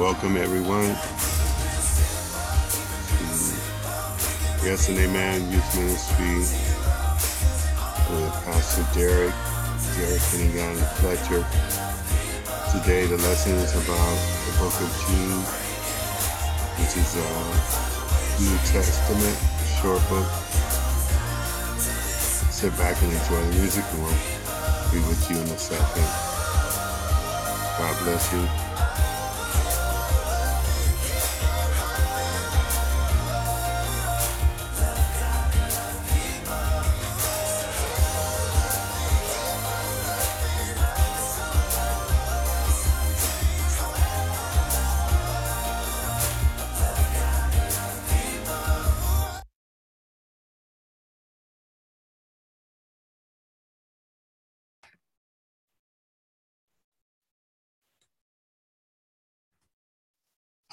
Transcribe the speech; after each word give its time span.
Welcome, 0.00 0.38
everyone. 0.38 0.94
Mm. 3.26 4.64
Yes 4.64 4.88
and 4.88 4.96
Amen 4.96 5.52
Youth 5.52 5.76
Ministry 5.76 6.38
with 8.16 8.32
Pastor 8.46 8.86
Derrick, 8.98 9.34
Derrick 9.98 10.22
Finnegan 10.22 10.76
Fletcher. 10.96 11.89
Today, 12.72 13.04
the 13.04 13.16
lesson 13.16 13.52
is 13.54 13.72
about 13.74 14.16
the 14.46 14.52
book 14.60 14.72
of 14.80 14.90
Jude, 15.02 15.42
which 16.78 16.96
is 16.96 17.16
a 17.16 17.26
New 18.40 18.56
Testament 18.70 19.36
short 19.82 20.00
book. 20.08 20.30
Sit 22.52 22.70
back 22.78 23.02
and 23.02 23.12
enjoy 23.12 23.42
the 23.42 23.58
music, 23.58 23.84
and 23.90 24.02
we'll 24.04 24.12
be 24.92 25.00
with 25.08 25.30
you 25.30 25.38
in 25.38 25.48
a 25.48 25.58
second. 25.58 26.06
God 27.76 28.04
bless 28.04 28.32
you. 28.32 28.69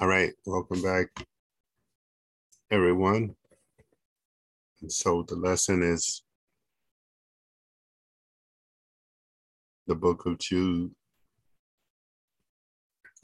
All 0.00 0.06
right, 0.06 0.32
welcome 0.46 0.80
back, 0.80 1.08
everyone. 2.70 3.34
And 4.80 4.92
so 4.92 5.24
the 5.26 5.34
lesson 5.34 5.82
is 5.82 6.22
the 9.88 9.96
book 9.96 10.24
of 10.26 10.38
Jude. 10.38 10.92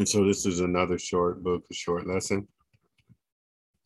And 0.00 0.08
so 0.08 0.24
this 0.24 0.46
is 0.46 0.58
another 0.58 0.98
short 0.98 1.44
book, 1.44 1.62
a 1.70 1.74
short 1.74 2.08
lesson 2.08 2.48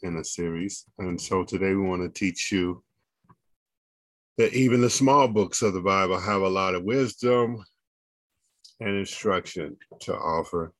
in 0.00 0.16
a 0.16 0.24
series. 0.24 0.86
And 0.98 1.20
so 1.20 1.44
today 1.44 1.74
we 1.74 1.82
want 1.82 2.00
to 2.00 2.08
teach 2.08 2.50
you 2.50 2.82
that 4.38 4.54
even 4.54 4.80
the 4.80 4.88
small 4.88 5.28
books 5.28 5.60
of 5.60 5.74
the 5.74 5.82
Bible 5.82 6.18
have 6.18 6.40
a 6.40 6.48
lot 6.48 6.74
of 6.74 6.84
wisdom 6.84 7.62
and 8.80 8.96
instruction 8.96 9.76
to 10.00 10.16
offer 10.16 10.72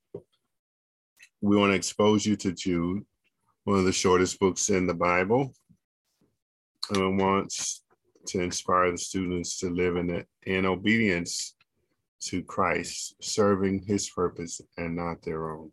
we 1.40 1.56
want 1.56 1.72
to 1.72 1.76
expose 1.76 2.26
you 2.26 2.36
to 2.36 2.52
Jude, 2.52 3.04
one 3.64 3.78
of 3.78 3.84
the 3.84 3.92
shortest 3.92 4.38
books 4.40 4.70
in 4.70 4.86
the 4.86 4.94
Bible. 4.94 5.52
And 6.90 7.18
wants 7.18 7.84
to 8.28 8.40
inspire 8.40 8.90
the 8.90 8.98
students 8.98 9.58
to 9.58 9.68
live 9.68 9.96
in, 9.96 10.24
in 10.46 10.64
obedience 10.64 11.54
to 12.20 12.42
Christ, 12.42 13.14
serving 13.20 13.84
his 13.86 14.08
purpose 14.08 14.60
and 14.76 14.96
not 14.96 15.22
their 15.22 15.50
own. 15.50 15.70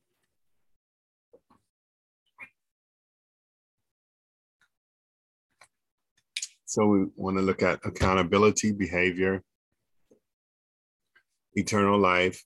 So 6.66 6.86
we 6.88 7.06
want 7.16 7.38
to 7.38 7.42
look 7.42 7.64
at 7.64 7.80
accountability, 7.86 8.74
behavior, 8.74 9.42
eternal 11.54 11.98
life, 11.98 12.44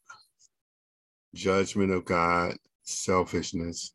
judgment 1.33 1.91
of 1.91 2.05
God, 2.05 2.55
selfishness. 2.89 3.94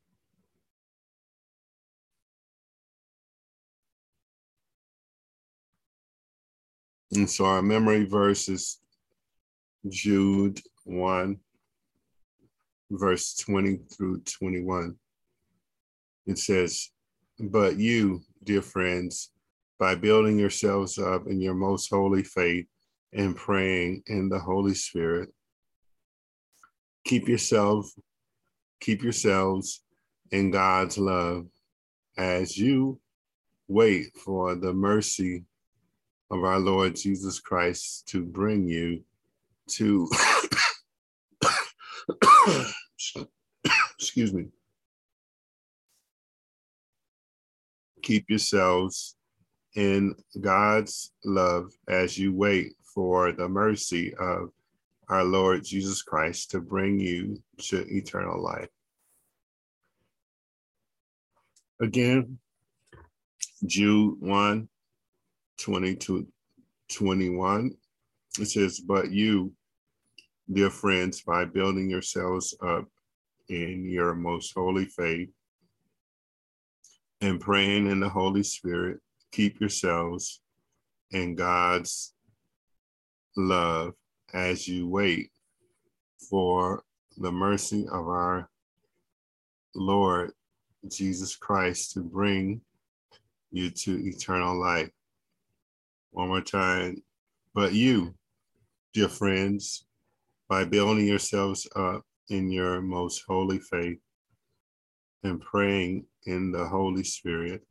And 7.13 7.31
so 7.31 7.45
our 7.45 7.63
memory 7.63 8.07
verse 8.07 8.49
is 8.49 8.81
Jude 9.89 10.61
1, 10.85 11.39
verse 12.91 13.37
20 13.37 13.79
through 13.93 14.21
21. 14.23 14.97
It 16.27 16.39
says, 16.39 16.91
But 17.39 17.77
you, 17.77 18.23
dear 18.43 18.63
friends, 18.63 19.31
by 19.79 19.95
building 19.95 20.39
yourselves 20.39 20.99
up 20.99 21.27
in 21.27 21.41
your 21.41 21.55
most 21.55 21.89
holy 21.89 22.25
faith 22.25 22.67
and 23.13 23.37
praying 23.37 24.03
in 24.07 24.29
the 24.29 24.39
Holy 24.39 24.75
Spirit, 24.75 25.29
keep 27.05 27.29
yourself 27.29 27.93
keep 28.85 29.03
yourselves 29.03 29.81
in 30.31 30.51
God's 30.51 30.99
love 30.99 31.47
as 32.19 32.59
you 32.59 33.01
wait 33.67 34.15
for 34.15 34.55
the 34.55 34.75
mercy 34.75 35.45
of 36.31 36.45
our 36.45 36.59
Lord 36.59 36.95
Jesus 36.95 37.41
Christ 37.41 38.07
to 38.09 38.23
bring 38.23 38.69
you 38.69 39.03
to, 39.71 40.07
excuse 43.99 44.35
me, 44.35 44.49
keep 48.03 48.29
yourselves 48.29 49.17
in 49.77 50.15
God's 50.39 51.11
love 51.25 51.73
as 51.89 52.19
you 52.19 52.35
wait 52.35 52.75
for 52.95 53.33
the 53.33 53.49
mercy 53.49 54.13
of 54.17 54.51
our 55.09 55.25
Lord 55.25 55.65
Jesus 55.65 56.03
Christ 56.03 56.51
to 56.51 56.61
bring 56.61 57.01
you 57.01 57.43
to 57.69 57.87
eternal 57.89 58.43
life. 58.43 58.69
Again, 61.85 62.39
Jude 63.67 64.17
1 64.21 64.69
20 65.61 65.97
to 65.97 66.27
21. 66.91 67.77
It 68.41 68.47
says, 68.47 68.81
But 68.81 69.11
you, 69.11 69.53
dear 70.51 70.71
friends, 70.71 71.21
by 71.21 71.45
building 71.45 71.91
yourselves 71.91 72.57
up 72.63 72.87
in 73.51 73.85
your 73.85 74.15
most 74.15 74.55
holy 74.57 74.87
faith 74.87 75.29
and 77.21 77.39
praying 77.39 77.91
in 77.91 78.01
the 78.01 78.09
Holy 78.09 78.45
Spirit, 78.45 79.01
keep 79.31 79.61
yourselves 79.61 80.41
in 81.11 81.35
God's 81.35 82.15
love 83.37 83.93
as 84.33 84.67
you 84.67 84.89
wait 84.89 85.31
for 86.31 86.83
the 87.19 87.31
mercy 87.31 87.87
of 87.93 88.09
our 88.09 88.49
Lord 89.75 90.33
Jesus 90.91 91.37
Christ 91.37 91.93
to 91.93 92.01
bring 92.01 92.61
you 93.51 93.71
to 93.71 94.07
eternal 94.07 94.61
life. 94.61 94.91
One 96.11 96.29
more 96.29 96.41
time. 96.41 97.03
But 97.55 97.73
you, 97.73 98.15
dear 98.93 99.09
friends, 99.09 99.87
by 100.49 100.65
building 100.65 101.07
yourselves 101.07 101.67
up 101.77 102.03
in 102.29 102.51
your 102.51 102.81
most 102.81 103.23
holy 103.27 103.59
faith 103.59 103.99
and 105.23 105.41
praying 105.41 106.07
in 106.27 106.53
the 106.53 106.67
Holy 106.67 107.05
Spirit, 107.05 107.63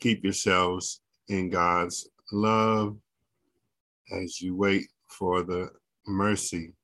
keep 0.00 0.24
yourselves 0.24 1.00
in 1.28 1.50
God's 1.50 2.08
love 2.32 2.96
as 4.12 4.40
you 4.40 4.54
wait 4.54 4.86
for 5.08 5.42
the 5.42 5.70
mercy 6.06 6.74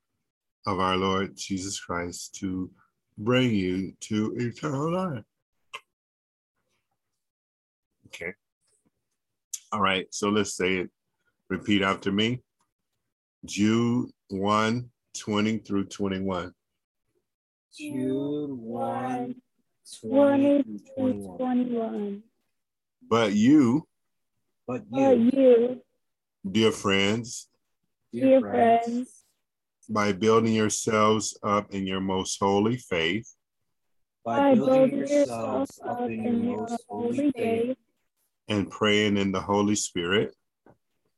of 0.67 0.81
our 0.81 0.97
Lord 0.97 1.37
Jesus 1.37 1.81
Christ 1.81 2.35
to 2.37 2.71
bring 3.20 3.55
you 3.55 3.93
to 4.00 4.34
eternal 4.37 4.93
life. 4.93 5.25
Okay. 8.06 8.32
All 9.72 9.81
right. 9.81 10.06
So 10.11 10.31
let's 10.31 10.55
say 10.55 10.76
it. 10.78 10.90
Repeat 11.49 11.82
after 11.82 12.11
me. 12.11 12.43
Jude 13.44 14.11
1 14.28 14.90
20 15.19 15.58
through 15.58 15.84
21. 15.84 16.52
Jude 17.76 18.50
1 18.50 19.34
20 20.02 20.62
through 20.62 20.78
21. 20.96 21.38
21. 21.38 22.22
But 23.08 23.32
you, 23.32 23.87
but 24.67 24.82
you, 24.90 24.90
but 24.93 25.19
you 25.19 25.81
dear 26.49 26.70
friends, 26.70 27.49
dear, 28.12 28.25
dear 28.25 28.40
friends, 28.40 28.84
friends 28.84 29.19
by 29.91 30.13
building 30.13 30.53
yourselves 30.53 31.37
up 31.43 31.75
in 31.75 31.85
your 31.85 32.01
most 32.01 32.39
holy 32.41 32.77
faith. 32.77 33.35
By 34.25 34.55
building 34.55 34.99
yourselves 34.99 35.81
up 35.85 36.09
in 36.09 36.45
your 36.45 36.59
most 36.59 36.85
holy 36.89 37.33
faith. 37.33 37.77
And 38.49 38.71
praying 38.71 39.17
in 39.17 39.33
the 39.33 39.41
Holy 39.41 39.75
Spirit. 39.75 40.35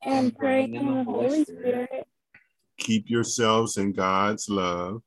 And 0.03 0.35
praying 0.35 0.75
in 0.75 0.87
the 0.87 1.05
Holy 1.05 1.45
Spirit. 1.45 2.07
Keep 2.79 3.11
yourselves 3.11 3.77
in 3.77 3.93
God's 3.93 4.49
love. 4.49 5.03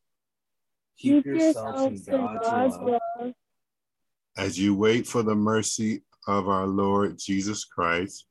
Keep 1.00 1.26
yourselves 1.26 2.08
in 2.08 2.16
God's 2.16 2.78
love. 2.78 3.34
As 4.38 4.60
you 4.60 4.76
wait 4.76 5.08
for 5.08 5.24
the 5.24 5.36
mercy 5.36 6.04
of 6.28 6.48
our 6.48 6.68
Lord 6.68 7.18
Jesus 7.18 7.66
Christ. 7.66 8.28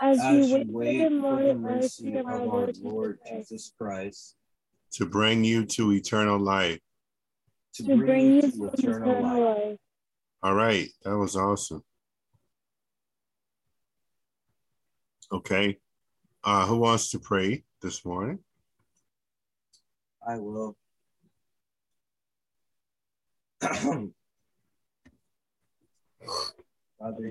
As, 0.00 0.18
you 0.50 0.64
wait, 0.68 1.08
for 1.08 1.42
the 1.42 1.54
mercy 1.54 2.16
of 2.16 2.26
our 2.26 2.44
Lord, 2.44 2.76
Lord 2.78 3.18
Jesus 3.26 3.72
Christ. 3.78 4.36
To 4.94 5.06
bring 5.06 5.44
you 5.44 5.64
to 5.66 5.92
eternal 5.92 6.38
life. 6.38 6.80
To, 7.74 7.84
to 7.84 7.96
bring 7.96 8.32
you 8.32 8.42
to 8.42 8.70
eternal 8.74 9.22
life. 9.22 9.58
life. 9.58 9.78
All 10.42 10.54
right, 10.54 10.88
that 11.04 11.16
was 11.16 11.36
awesome. 11.36 11.82
Okay. 15.32 15.78
Uh, 16.44 16.66
who 16.66 16.78
wants 16.78 17.10
to 17.10 17.18
pray 17.18 17.62
this 17.80 18.04
morning? 18.04 18.40
I 20.26 20.38
will. 20.38 20.76
Father 23.60 24.14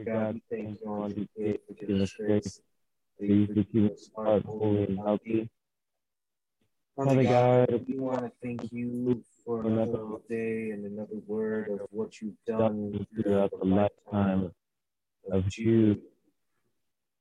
God, 0.05 0.41
thank 0.49 0.79
you 0.81 0.87
on 0.87 1.09
the 1.09 1.27
day 1.37 1.57
for 1.67 1.73
giving 1.73 2.07
grace. 2.17 2.61
Please 3.19 3.49
keep 3.71 3.91
us 3.91 4.09
heart 4.15 4.43
holy 4.45 4.83
and 4.85 4.97
healthy. 4.97 5.49
Father 6.95 7.23
God, 7.23 7.85
we 7.87 7.97
want 7.97 8.19
to 8.19 8.31
thank 8.43 8.71
you 8.71 9.23
for 9.45 9.65
another 9.65 10.03
day 10.27 10.71
and 10.71 10.85
another 10.85 11.19
word 11.25 11.69
of 11.69 11.87
what 11.91 12.21
you've 12.21 12.35
done 12.45 13.07
throughout 13.15 13.51
the 13.57 13.65
lifetime 13.65 14.51
of 15.31 15.47
Jude. 15.47 16.01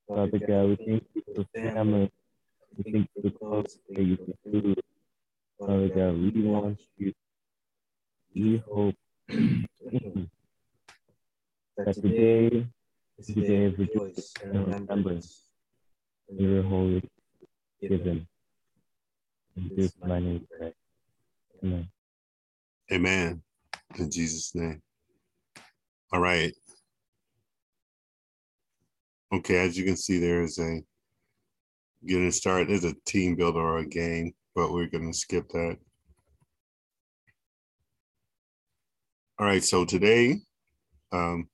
Father 0.08 0.38
God, 0.38 0.64
we 0.70 0.76
thank 0.76 1.04
you 1.14 1.22
for 1.34 1.44
family. 1.54 2.10
We 2.76 2.92
thank 2.92 3.08
you 3.14 3.22
for 3.22 3.28
the 3.28 3.30
clothes 3.30 3.78
that 3.88 4.02
you 4.02 4.18
food. 4.44 4.80
Father 5.58 5.88
God, 5.88 6.18
we 6.18 6.42
want 6.42 6.80
you. 6.96 7.12
We 8.34 8.62
hope 8.68 8.96
mm-hmm. 9.30 10.24
that 11.76 11.94
today 11.94 12.66
is 13.18 13.26
the 13.26 13.40
day 13.40 13.64
of 13.66 13.78
rejoice 13.78 14.32
and 14.42 14.66
remembrance 14.66 15.44
your 16.28 16.62
holy 16.64 17.08
given. 17.80 18.26
In 19.60 19.70
this 19.76 19.92
my 20.02 20.18
name 20.18 20.46
pray. 20.58 20.72
Amen. 21.62 21.88
Amen. 22.90 23.42
In 23.98 24.10
Jesus' 24.10 24.54
name. 24.54 24.80
All 26.12 26.20
right. 26.20 26.54
Okay, 29.34 29.56
as 29.56 29.76
you 29.76 29.84
can 29.84 29.98
see, 29.98 30.18
there 30.18 30.42
is 30.42 30.58
a 30.58 30.80
getting 32.06 32.30
started. 32.30 32.68
There's 32.68 32.84
a 32.84 32.96
team 33.04 33.36
builder 33.36 33.60
or 33.60 33.78
a 33.78 33.86
game, 33.86 34.32
but 34.54 34.72
we're 34.72 34.86
going 34.86 35.12
to 35.12 35.18
skip 35.18 35.48
that. 35.50 35.76
All 39.38 39.46
right, 39.46 39.62
so 39.62 39.84
today 39.84 40.38
um, 41.12 41.48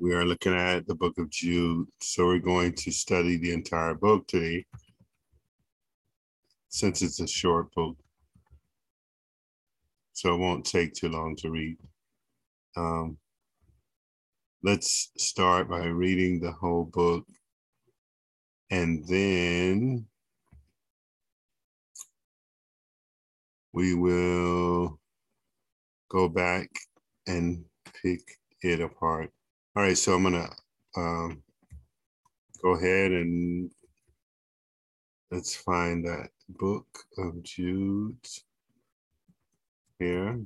we 0.00 0.14
are 0.14 0.24
looking 0.24 0.54
at 0.54 0.86
the 0.86 0.94
book 0.94 1.18
of 1.18 1.30
Jude. 1.30 1.88
So 2.00 2.26
we're 2.26 2.38
going 2.38 2.74
to 2.74 2.92
study 2.92 3.38
the 3.38 3.52
entire 3.52 3.94
book 3.94 4.28
today 4.28 4.64
since 6.74 7.02
it's 7.02 7.20
a 7.20 7.26
short 7.28 7.72
book. 7.72 7.96
So 10.12 10.34
it 10.34 10.38
won't 10.38 10.66
take 10.66 10.92
too 10.92 11.08
long 11.08 11.36
to 11.36 11.48
read. 11.48 11.76
Um, 12.76 13.16
let's 14.64 15.12
start 15.16 15.68
by 15.70 15.84
reading 15.84 16.40
the 16.40 16.50
whole 16.50 16.84
book 16.84 17.24
and 18.72 19.06
then 19.06 20.04
we 23.72 23.94
will 23.94 24.98
go 26.10 26.28
back 26.28 26.68
and 27.28 27.64
pick 28.02 28.20
it 28.62 28.80
apart. 28.80 29.30
All 29.76 29.84
right, 29.84 29.96
so 29.96 30.14
I'm 30.14 30.24
gonna 30.24 30.50
um, 30.96 31.40
go 32.60 32.70
ahead 32.70 33.12
and 33.12 33.70
let's 35.30 35.54
find 35.54 36.04
that 36.06 36.30
book 36.48 36.86
of 37.18 37.42
Jude 37.42 38.16
here. 39.98 40.40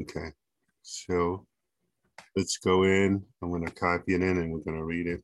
Okay, 0.00 0.32
so 0.82 1.46
let's 2.36 2.56
go 2.58 2.84
in. 2.84 3.22
I'm 3.42 3.50
gonna 3.50 3.70
copy 3.70 4.14
it 4.14 4.22
in 4.22 4.38
and 4.38 4.52
we're 4.52 4.60
gonna 4.60 4.84
read 4.84 5.06
it. 5.06 5.22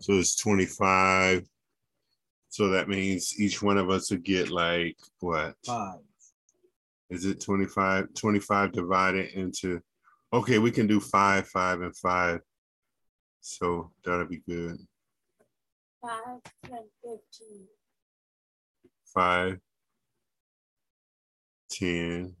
So 0.00 0.14
it's 0.14 0.36
25 0.36 1.46
so 2.54 2.68
that 2.68 2.88
means 2.88 3.34
each 3.40 3.60
one 3.60 3.78
of 3.78 3.90
us 3.90 4.12
would 4.12 4.22
get 4.22 4.48
like 4.48 4.96
what? 5.18 5.56
Five. 5.66 5.98
Is 7.10 7.24
it 7.24 7.40
25? 7.40 8.14
25 8.14 8.70
divided 8.70 9.30
into, 9.30 9.82
okay, 10.34 10.58
we 10.58 10.70
can 10.70 10.86
do 10.86 11.00
five, 11.00 11.46
five, 11.48 11.80
and 11.80 11.96
five. 11.96 12.40
So 13.40 13.92
that'll 14.04 14.26
be 14.26 14.42
good. 14.48 14.76
Five, 16.02 16.40
10, 16.64 16.78
15. 17.02 17.20
Five, 19.14 19.58
10, 21.70 22.34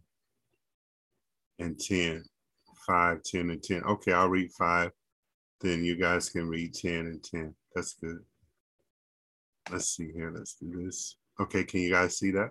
and 1.60 1.78
10. 1.78 2.24
Five, 2.86 3.22
10, 3.22 3.50
and 3.50 3.62
10. 3.62 3.84
Okay, 3.84 4.12
I'll 4.12 4.28
read 4.28 4.50
five. 4.58 4.90
Then 5.60 5.84
you 5.84 5.96
guys 5.96 6.28
can 6.28 6.48
read 6.48 6.74
10 6.74 6.92
and 6.92 7.22
10. 7.22 7.54
That's 7.74 7.94
good. 7.94 8.18
Let's 9.70 9.96
see 9.96 10.10
here. 10.12 10.32
Let's 10.34 10.54
do 10.54 10.84
this. 10.84 11.16
Okay, 11.40 11.64
can 11.64 11.80
you 11.80 11.92
guys 11.92 12.18
see 12.18 12.32
that? 12.32 12.50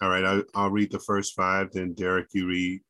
All 0.00 0.10
right, 0.10 0.24
I'll, 0.24 0.42
I'll 0.54 0.70
read 0.70 0.92
the 0.92 0.98
first 0.98 1.34
five, 1.34 1.72
then 1.72 1.94
Derrick, 1.94 2.28
you 2.32 2.46
read 2.46 2.80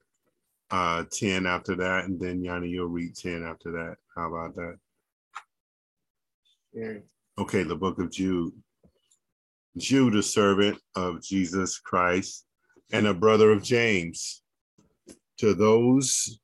uh, 0.71 1.05
10 1.11 1.47
after 1.47 1.75
that, 1.77 2.05
and 2.05 2.21
then 2.21 2.43
Yanni, 2.43 2.69
you'll 2.69 2.89
read 2.89 3.17
10 3.17 3.45
after 3.45 3.73
that. 3.73 3.97
How 4.15 4.29
about 4.29 4.55
that? 4.57 4.77
Yeah. 6.73 6.99
Okay, 7.39 7.63
the 7.63 7.77
book 7.77 7.99
of 7.99 8.11
Jude. 8.11 8.53
Jude, 9.77 10.17
a 10.17 10.23
servant 10.23 10.79
of 10.97 11.23
Jesus 11.23 11.79
Christ 11.79 12.45
and 12.93 13.07
a 13.07 13.15
brother 13.15 13.53
of 13.53 13.63
James, 13.63 14.43
to 15.39 15.55
those 15.55 16.41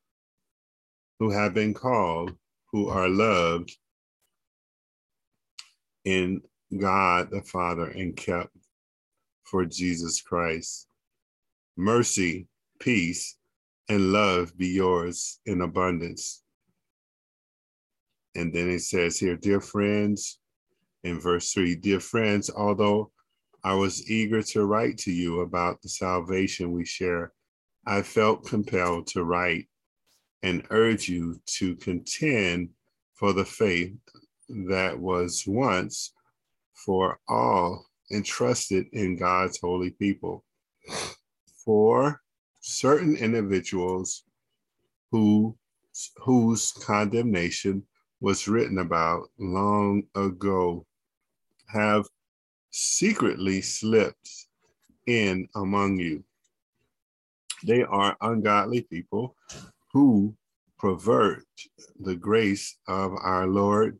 who 1.19 1.31
have 1.31 1.55
been 1.55 1.75
called, 1.75 2.33
who 2.71 2.89
are 2.89 3.09
loved 3.09 3.77
in 6.05 6.43
God 6.79 7.31
the 7.31 7.43
Father 7.43 7.87
and 7.87 8.17
kept 8.17 8.57
for 9.45 9.65
Jesus 9.65 10.21
Christ. 10.21 10.87
Mercy, 11.77 12.47
peace, 12.79 13.37
and 13.89 14.13
love 14.13 14.57
be 14.57 14.69
yours 14.69 15.41
in 15.47 15.61
abundance. 15.61 16.43
And 18.35 18.53
then 18.53 18.71
it 18.71 18.81
says 18.81 19.19
here, 19.19 19.37
dear 19.37 19.61
friends, 19.61 20.39
in 21.05 21.21
verse 21.21 21.53
three, 21.53 21.75
dear 21.77 22.01
friends, 22.01 22.51
although 22.51 23.13
I 23.63 23.75
was 23.75 24.11
eager 24.11 24.43
to 24.43 24.65
write 24.65 24.99
to 24.99 25.13
you 25.13 25.41
about 25.41 25.83
the 25.83 25.89
salvation 25.89 26.73
we 26.73 26.85
share, 26.85 27.33
I 27.87 28.03
felt 28.03 28.47
compelled 28.47 29.07
to 29.09 29.25
write 29.25 29.69
and 30.43 30.67
urge 30.71 31.09
you 31.09 31.41
to 31.59 31.77
contend 31.77 32.71
for 33.15 33.33
the 33.33 33.45
faith 33.45 33.95
that 34.49 34.99
was 34.99 35.45
once 35.47 36.13
for 36.75 37.19
all 37.29 37.87
entrusted 38.11 38.87
in 38.93 39.17
God's 39.17 39.59
holy 39.59 39.91
people. 39.91 40.45
For 41.65 42.21
certain 42.65 43.15
individuals 43.17 44.25
who 45.11 45.55
whose 46.17 46.73
condemnation 46.73 47.83
was 48.21 48.49
written 48.49 48.79
about 48.79 49.29
long 49.39 50.03
ago 50.15 50.87
have 51.67 52.07
secretly 52.71 53.61
slipped 53.61 54.47
in 55.07 55.47
among 55.55 55.99
you. 55.99 56.25
They 57.65 57.83
are 57.83 58.17
ungodly 58.23 58.81
people 58.81 59.37
who 59.93 60.35
pervert 60.79 61.45
the 62.01 62.17
grace 62.17 62.79
of 62.89 63.13
our 63.13 63.47
Lord 63.47 63.99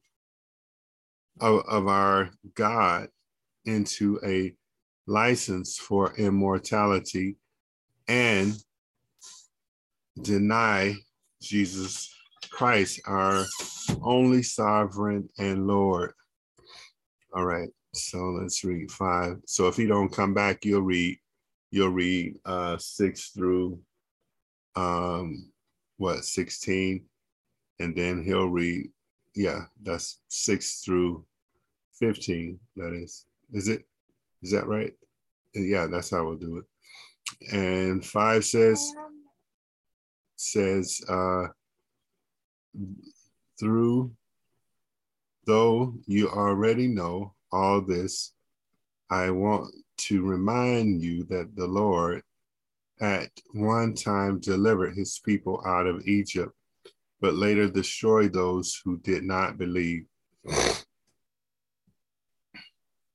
of, 1.39 1.65
of 1.69 1.87
our 1.87 2.31
God 2.55 3.09
into 3.67 4.19
a 4.25 4.55
license 5.07 5.77
for 5.77 6.15
immortality 6.17 7.37
and 8.09 8.55
deny 10.23 10.95
Jesus 11.41 12.15
Christ, 12.51 13.01
our 13.07 13.45
only 14.03 14.43
sovereign 14.43 15.29
and 15.39 15.67
Lord. 15.67 16.13
All 17.35 17.45
right, 17.45 17.69
so 17.93 18.19
let's 18.41 18.63
read 18.65 18.91
five. 18.91 19.39
So 19.47 19.69
if 19.69 19.79
you 19.79 19.89
don't 19.89 20.13
come 20.13 20.35
back, 20.35 20.65
you'll 20.65 20.83
read, 20.83 21.19
you'll 21.71 21.89
read 21.91 22.37
uh 22.45 22.79
six 22.79 23.31
through 23.31 23.81
um 24.77 25.51
what 25.97 26.25
16 26.25 27.05
and 27.81 27.97
then 27.97 28.23
he'll 28.25 28.49
read, 28.49 28.91
yeah, 29.35 29.63
that's 29.83 30.21
six 30.29 30.81
through 30.81 31.25
15, 31.99 32.59
that 32.77 32.93
is. 32.93 33.27
Is 33.53 33.69
it? 33.69 33.85
Is 34.43 34.51
that 34.53 34.67
right? 34.67 34.93
Yeah, 35.55 35.87
that's 35.87 36.11
how 36.11 36.25
we'll 36.25 36.37
do 36.37 36.59
it. 36.59 36.65
And 37.53 38.05
five 38.05 38.45
says, 38.45 38.93
says, 40.37 41.01
uh, 41.09 41.47
through, 43.59 44.13
though 45.47 45.95
you 46.07 46.29
already 46.29 46.89
know 46.89 47.35
all 47.53 47.81
this, 47.81 48.33
I 49.11 49.31
want 49.31 49.73
to 49.97 50.23
remind 50.23 51.03
you 51.03 51.25
that 51.25 51.55
the 51.55 51.67
Lord 51.67 52.23
at 53.01 53.31
one 53.53 53.95
time 53.95 54.41
delivered 54.41 54.97
his 54.97 55.21
people 55.25 55.63
out 55.67 55.87
of 55.87 56.07
Egypt, 56.07 56.53
but 57.21 57.35
later 57.35 57.69
destroyed 57.69 58.33
those 58.33 58.81
who 58.85 58.99
did 58.99 59.25
not 59.25 59.59
believe. 59.59 60.07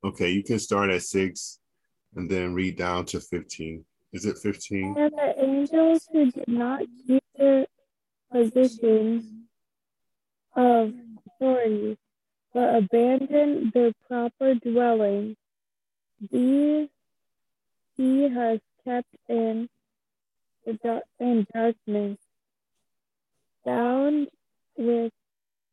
Okay, 0.03 0.29
you 0.29 0.43
can 0.43 0.59
start 0.59 0.89
at 0.89 1.03
six 1.03 1.59
and 2.15 2.29
then 2.29 2.53
read 2.53 2.77
down 2.77 3.05
to 3.05 3.19
15. 3.19 3.83
Is 4.11 4.25
it 4.25 4.37
15? 4.37 4.97
And 4.97 5.11
the 5.11 5.43
angels 5.43 6.07
who 6.11 6.31
did 6.31 6.47
not 6.47 6.81
keep 7.05 7.23
their 7.37 7.67
positions 8.31 9.25
of 10.55 10.93
authority, 11.27 11.97
but 12.53 12.75
abandoned 12.75 13.71
their 13.73 13.91
proper 14.07 14.55
dwelling, 14.55 15.35
these 16.31 16.89
he 17.95 18.29
has 18.29 18.59
kept 18.83 19.09
in 19.27 19.69
the 20.65 21.03
in 21.19 21.45
darkness, 21.53 22.17
bound 23.65 24.27
with 24.77 25.11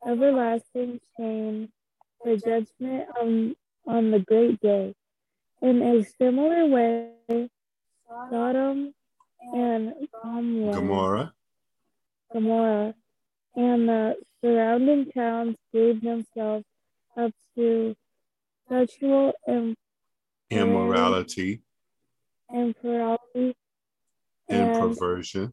everlasting 0.06 1.00
chains 1.16 1.70
for 2.22 2.36
judgment 2.36 3.08
on, 3.20 3.56
on 3.86 4.10
the 4.10 4.18
great 4.18 4.60
day. 4.60 4.94
In 5.62 5.82
a 5.82 6.04
similar 6.04 6.66
way, 6.66 7.12
Sodom 8.08 8.94
and 9.54 9.94
Gomorrah, 10.12 10.72
Gomorrah. 10.74 11.34
Gomorrah 12.32 12.94
and 13.56 13.88
the 13.88 14.16
surrounding 14.42 15.10
towns 15.12 15.56
gave 15.72 16.00
themselves 16.02 16.64
up 17.16 17.32
to 17.56 17.96
sexual 18.68 19.32
im- 19.48 19.76
Immorality 20.50 21.62
immorality 22.52 23.56
and 24.48 24.70
and, 24.70 24.96
perversion. 24.96 25.52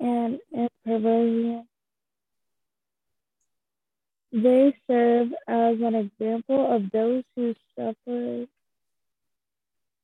and, 0.00 0.40
and 0.52 0.70
perversion. 0.84 1.68
They 4.32 4.76
serve 4.88 5.32
as 5.46 5.80
an 5.80 5.94
example 5.94 6.74
of 6.74 6.90
those 6.90 7.22
who 7.36 7.54
suffer 7.78 8.46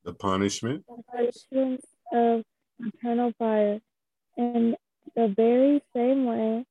The 0.05 0.13
punishment. 0.15 0.85
the 0.89 1.03
punishments 1.11 1.87
of 2.13 2.45
eternal 2.79 3.33
fire. 3.39 3.81
In 4.37 4.77
the 5.15 5.29
very 5.29 5.83
same 5.95 6.25
way, 6.25 6.65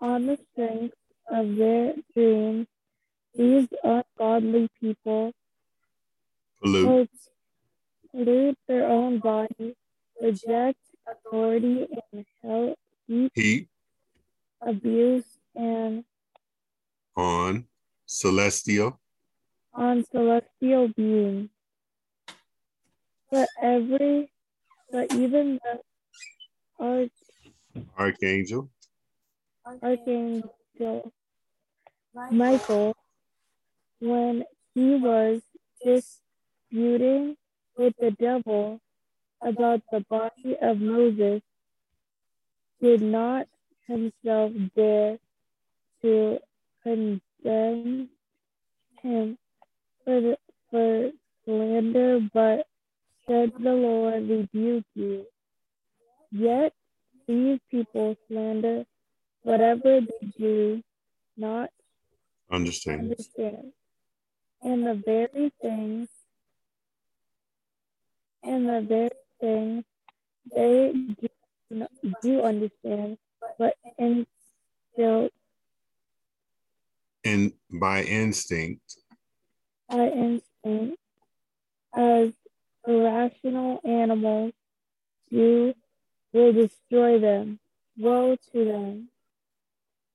on 0.00 0.26
the 0.26 0.38
strength 0.52 0.94
of 1.30 1.56
their 1.56 1.94
dreams, 2.14 2.66
these 3.34 3.68
ungodly 3.84 4.68
people 4.80 5.32
Pollute. 6.62 7.10
pollute 8.10 8.58
their 8.68 8.86
own 8.88 9.18
body, 9.18 9.74
reject 10.20 10.78
authority, 11.06 11.86
and 12.12 12.24
help 12.42 12.78
heap 13.06 13.32
Heat 13.34 13.68
abuse 14.60 15.24
and 15.54 16.04
on 17.16 17.66
celestial. 18.06 19.00
on 19.74 20.04
celestial 20.04 20.88
beings. 20.88 21.50
But 23.32 23.48
every, 23.62 24.30
but 24.92 25.14
even 25.14 25.60
the 25.64 25.80
arch, 26.78 27.10
Archangel. 27.98 28.70
archangel 29.82 31.12
Michael, 32.30 32.94
when 34.00 34.44
he 34.74 34.96
was 34.96 35.42
disputing 35.84 37.36
with 37.78 37.94
the 38.00 38.10
devil 38.12 38.80
about 39.42 39.82
the 39.92 40.00
body 40.10 40.56
of 40.60 40.80
Moses, 40.80 41.42
did 42.82 43.02
not 43.02 43.48
himself 43.86 44.52
dare 44.76 45.18
to 46.02 46.38
condemn 46.82 48.10
him 49.02 49.38
for, 50.04 50.20
the, 50.20 50.38
for 50.70 51.12
slander, 51.44 52.20
but 52.34 52.66
said 53.32 53.52
the 53.58 53.72
Lord 53.72 54.28
rebuke 54.28 54.84
you. 54.94 55.24
Yet 56.30 56.74
these 57.26 57.60
people 57.70 58.14
slander 58.28 58.84
whatever 59.42 60.00
they 60.00 60.26
do 60.38 60.82
not 61.36 61.70
Understand. 62.50 63.00
understand. 63.00 63.72
And 64.62 64.86
the 64.86 64.94
very 65.06 65.50
things, 65.62 66.08
and 68.44 68.68
the 68.68 68.82
very 68.82 69.10
things 69.40 69.84
they 70.54 70.92
do, 70.92 71.86
do 72.22 72.42
understand, 72.42 73.16
but 73.58 73.74
instill 73.98 75.30
And 77.24 77.52
by 77.70 78.02
instinct, 78.02 78.96
by 79.88 80.08
instinct 80.08 80.98
as 81.96 82.32
irrational 82.86 83.80
animals 83.84 84.52
do 85.30 85.74
will 86.32 86.52
destroy 86.52 87.18
them. 87.18 87.58
Woe 87.98 88.36
to 88.52 88.64
them. 88.64 89.08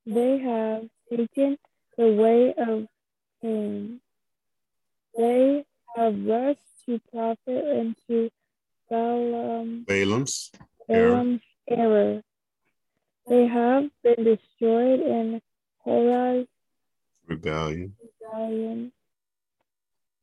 They 0.06 0.40
have 0.40 0.88
taken 1.10 1.58
the 1.98 2.08
way 2.14 2.54
of 2.58 2.88
Cain. 3.42 4.00
They 5.16 5.66
have 5.96 6.26
rushed 6.26 6.60
to 6.86 7.00
profit 7.12 7.66
into 7.66 8.30
Balaam, 8.90 9.84
Balaam's. 9.86 10.52
Balaam's 10.88 11.42
error. 11.68 12.22
They 13.28 13.46
have 13.48 13.90
been 14.04 14.24
destroyed 14.24 15.02
in 15.02 15.42
Korah's 15.84 16.48
rebellion. 17.28 17.96
rebellion. 18.22 18.92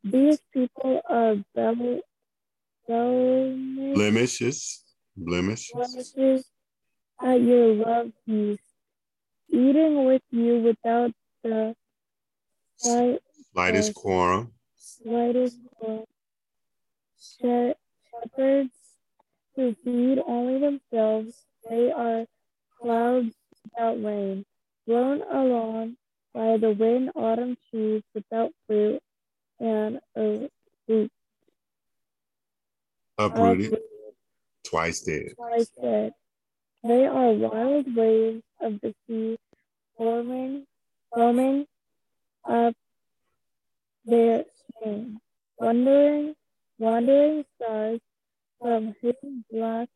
These 0.02 0.40
people 0.52 1.02
are 1.08 1.36
bel- 1.54 2.00
Blemishes. 2.86 4.82
Blemishes. 5.16 5.70
blemishes 5.72 6.44
at 7.22 7.40
your 7.40 7.74
love 7.74 8.12
feast, 8.26 8.60
eating 9.48 10.04
with 10.04 10.22
you 10.30 10.58
without 10.60 11.12
the 11.42 11.74
slight, 12.76 13.20
Slightest 13.52 13.94
quorum. 13.94 14.52
slightest 14.76 15.58
or 15.78 16.04
she- 17.18 17.74
shepherds 18.10 18.72
who 19.54 19.74
feed 19.84 20.18
only 20.26 20.58
themselves. 20.58 21.46
They 21.70 21.90
are 21.92 22.26
clouds 22.80 23.34
without 23.62 24.02
rain, 24.02 24.44
blown 24.86 25.22
along 25.22 25.96
by 26.34 26.56
the 26.56 26.72
wind, 26.72 27.12
autumn 27.14 27.56
trees 27.70 28.02
without 28.12 28.52
fruit, 28.66 29.00
and 29.60 30.00
a 30.16 30.50
root 30.88 31.12
Uprooted. 33.18 33.78
Twice 34.64 35.00
dead. 35.02 35.34
twice 35.36 35.68
dead. 35.80 36.12
They 36.82 37.06
are 37.06 37.32
wild 37.32 37.94
waves 37.94 38.42
of 38.60 38.80
the 38.80 38.94
sea, 39.06 39.38
forming, 39.96 40.66
foaming 41.14 41.66
up 42.44 42.74
their 44.04 44.44
stream, 44.68 45.18
wandering, 45.58 46.34
wandering 46.78 47.44
stars 47.56 48.00
from 48.60 48.94
whose 49.00 49.14
black, 49.50 49.88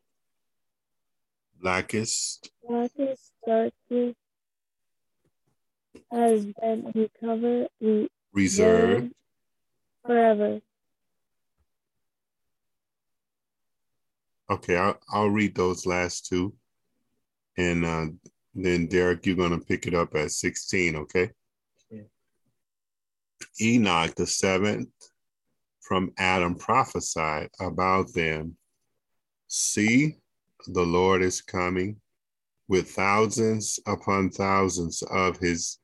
Blackest. 1.61 2.49
blackest 2.67 3.31
darkness 3.45 4.15
has 6.11 6.45
been 6.45 6.91
recovered, 6.95 7.67
re- 7.81 8.09
Reserved. 8.33 9.11
forever. 10.05 10.61
Okay, 14.49 14.75
I'll, 14.75 14.99
I'll 15.11 15.29
read 15.29 15.55
those 15.55 15.85
last 15.85 16.25
two. 16.25 16.53
And 17.57 17.85
uh, 17.85 18.07
then 18.55 18.87
Derrick, 18.87 19.25
you're 19.25 19.35
going 19.35 19.57
to 19.57 19.65
pick 19.65 19.85
it 19.85 19.93
up 19.93 20.15
at 20.15 20.31
16, 20.31 20.95
okay? 20.95 21.29
Yeah. 21.91 22.01
Enoch, 23.61 24.15
the 24.15 24.25
seventh 24.25 24.89
from 25.81 26.11
Adam, 26.17 26.55
prophesied 26.55 27.49
about 27.59 28.13
them. 28.13 28.55
See, 29.47 30.15
the 30.67 30.83
Lord 30.83 31.21
is 31.21 31.41
coming 31.41 31.97
with 32.67 32.91
thousands 32.91 33.79
upon 33.87 34.29
thousands 34.29 35.01
of 35.11 35.37
his 35.37 35.79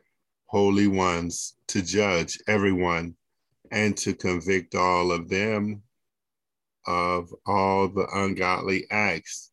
holy 0.45 0.87
ones 0.87 1.55
to 1.67 1.81
judge 1.81 2.39
everyone 2.47 3.15
and 3.71 3.97
to 3.97 4.13
convict 4.13 4.75
all 4.75 5.11
of 5.11 5.27
them 5.27 5.81
of 6.87 7.33
all 7.45 7.87
the 7.87 8.07
ungodly 8.13 8.85
acts 8.91 9.51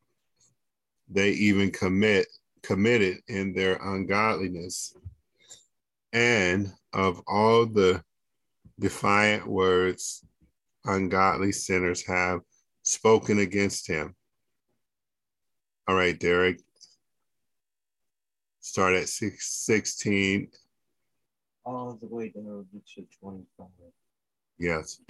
they 1.08 1.30
even 1.30 1.70
commit 1.70 2.26
committed 2.62 3.18
in 3.28 3.52
their 3.52 3.76
ungodliness 3.82 4.94
and 6.12 6.72
of 6.92 7.20
all 7.26 7.66
the 7.66 8.02
defiant 8.78 9.46
words 9.46 10.24
ungodly 10.84 11.52
sinners 11.52 12.04
have 12.06 12.40
spoken 12.82 13.38
against 13.38 13.86
him. 13.86 14.14
All 15.86 15.94
right, 15.94 16.18
Derrick. 16.18 16.60
Start 18.60 18.94
at 18.94 19.08
six, 19.08 19.48
16. 19.64 20.48
All 21.64 21.98
the 22.00 22.06
way 22.06 22.28
down 22.28 22.66
to 22.94 23.06
25. 23.20 23.66
Yes. 24.58 25.00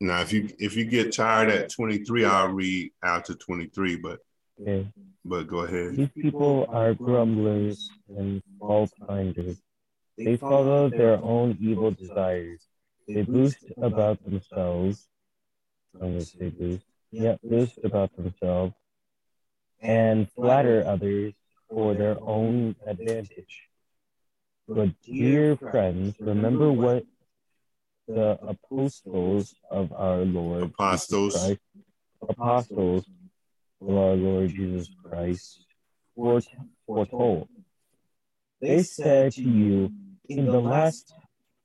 Now, 0.00 0.20
if 0.20 0.32
you 0.32 0.48
if 0.58 0.76
you 0.76 0.84
get 0.84 1.14
tired 1.14 1.50
at 1.50 1.70
23, 1.70 2.24
I'll 2.24 2.48
read 2.48 2.92
out 3.02 3.24
to 3.26 3.34
23, 3.34 3.96
but 3.96 4.20
Okay. 4.60 4.88
but 5.24 5.46
go 5.46 5.60
ahead. 5.60 5.96
These 5.96 6.08
people 6.10 6.66
are 6.68 6.94
grumblers 6.94 7.90
and 8.08 8.42
fault 8.58 8.92
finders. 9.06 9.60
They 10.16 10.36
follow 10.36 10.88
their 10.88 11.22
own 11.22 11.58
evil 11.60 11.90
desires. 11.90 12.66
They 13.08 13.22
boast 13.22 13.64
about 13.78 14.24
themselves. 14.24 15.08
I'm 15.94 16.12
going 16.12 16.20
say 16.20 16.50
boost. 16.50 16.84
Yeah, 17.10 17.36
boast 17.42 17.78
about 17.84 18.14
themselves 18.16 18.74
and 19.80 20.30
flatter 20.32 20.84
others 20.86 21.34
for 21.68 21.94
their 21.94 22.16
own 22.20 22.74
advantage. 22.86 23.68
But 24.66 24.90
dear 25.02 25.56
friends, 25.56 26.14
remember 26.18 26.72
what 26.72 27.04
the 28.06 28.38
apostles 28.42 29.54
of 29.70 29.92
our 29.92 30.18
Lord 30.24 30.64
Apostles. 30.64 31.34
Christ, 31.34 31.60
apostles 32.28 33.06
of 33.80 33.88
our 33.88 34.14
Lord 34.14 34.50
Jesus 34.50 34.90
Christ 35.02 35.64
fore- 36.14 36.40
foretold. 36.86 37.48
They 38.60 38.82
said 38.82 39.32
to 39.32 39.42
you, 39.42 39.92
in 40.28 40.46
the 40.46 40.60
last 40.60 41.12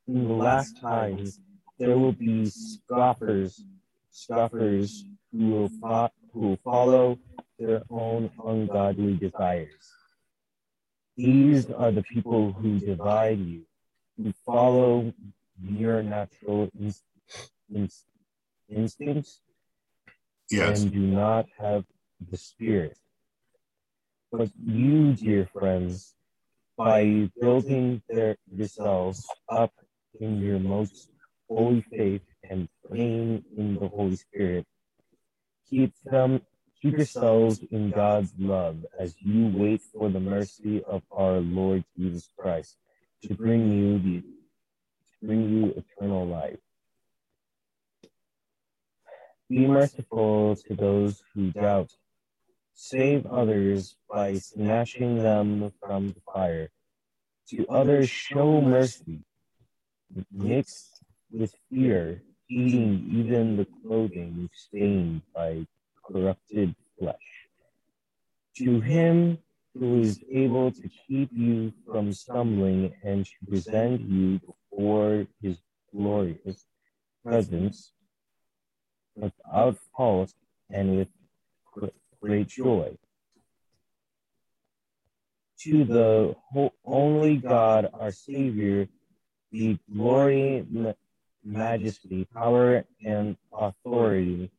in 0.07 0.27
the 0.27 0.33
last 0.33 0.79
times 0.81 1.39
there 1.77 1.97
will 1.97 2.11
be 2.13 2.45
scoffers, 2.45 3.63
scoffers 4.11 5.05
who 5.31 5.49
will 5.49 5.69
fo- 5.81 6.11
who 6.33 6.39
will 6.39 6.59
follow 6.63 7.19
their 7.57 7.83
own 7.89 8.31
ungodly 8.45 9.15
desires. 9.17 9.93
These 11.15 11.69
are 11.69 11.91
the 11.91 12.03
people 12.03 12.53
who 12.53 12.79
divide 12.79 13.39
you, 13.39 13.65
who 14.17 14.33
follow 14.45 15.13
mere 15.61 16.01
natural 16.03 16.69
ins- 16.79 17.03
ins- 17.73 18.05
instincts 18.69 19.41
Yes. 20.49 20.81
and 20.81 20.91
do 20.91 20.99
not 20.99 21.45
have 21.57 21.85
the 22.29 22.37
Spirit. 22.37 22.97
But 24.31 24.49
you, 24.63 25.13
dear 25.13 25.45
friends, 25.47 26.15
by 26.77 27.29
building 27.39 28.01
their, 28.09 28.37
yourselves 28.55 29.27
up 29.49 29.73
in 30.19 30.39
your 30.39 30.59
most 30.59 31.09
holy 31.49 31.81
faith 31.81 32.21
and 32.49 32.67
praying 32.87 33.43
in 33.57 33.75
the 33.75 33.87
Holy 33.87 34.15
Spirit, 34.15 34.65
keep 35.69 35.93
them 36.05 36.41
keep 36.81 36.93
yourselves 36.95 37.59
in 37.71 37.91
God's 37.91 38.31
love 38.39 38.85
as 38.97 39.13
you 39.19 39.51
wait 39.53 39.81
for 39.81 40.09
the 40.09 40.19
mercy 40.19 40.81
of 40.85 41.03
our 41.11 41.39
Lord 41.41 41.83
Jesus 41.97 42.29
Christ 42.37 42.77
to 43.23 43.33
bring 43.33 43.69
you 43.69 43.99
the 43.99 44.23
bring 45.21 45.49
you 45.49 45.73
eternal 45.75 46.25
life. 46.27 46.59
Be 49.49 49.67
merciful 49.67 50.55
to 50.55 50.75
those 50.75 51.21
who 51.33 51.51
doubt. 51.51 51.91
Save 52.73 53.25
others 53.25 53.95
by 54.09 54.35
snatching 54.35 55.17
them 55.17 55.71
from 55.81 56.09
the 56.09 56.21
fire. 56.33 56.69
To 57.49 57.67
others, 57.67 58.09
show 58.09 58.61
mercy. 58.61 59.23
Mixed 60.31 61.03
with 61.31 61.53
fear, 61.69 62.21
eating 62.49 63.09
even 63.11 63.57
the 63.57 63.65
clothing 63.81 64.49
stained 64.53 65.21
by 65.35 65.65
corrupted 66.05 66.75
flesh. 66.97 67.47
To 68.57 68.79
him 68.81 69.39
who 69.77 70.01
is 70.01 70.19
able 70.31 70.71
to 70.71 70.89
keep 71.07 71.29
you 71.33 71.73
from 71.85 72.13
stumbling 72.13 72.93
and 73.03 73.25
to 73.25 73.33
present 73.47 74.01
you 74.01 74.39
before 74.79 75.27
his 75.41 75.57
glorious 75.93 76.65
presence 77.21 77.91
without 79.15 79.75
fault 79.95 80.33
and 80.69 80.95
with 80.95 81.07
great 82.21 82.47
joy. 82.47 82.97
To 85.63 85.83
the 85.83 86.35
only 86.85 87.35
God, 87.35 87.89
our 87.93 88.11
Savior, 88.11 88.87
be 89.51 89.77
glory, 89.93 90.65
majesty, 91.43 92.25
power, 92.33 92.85
and 93.03 93.35
authority 93.51 94.49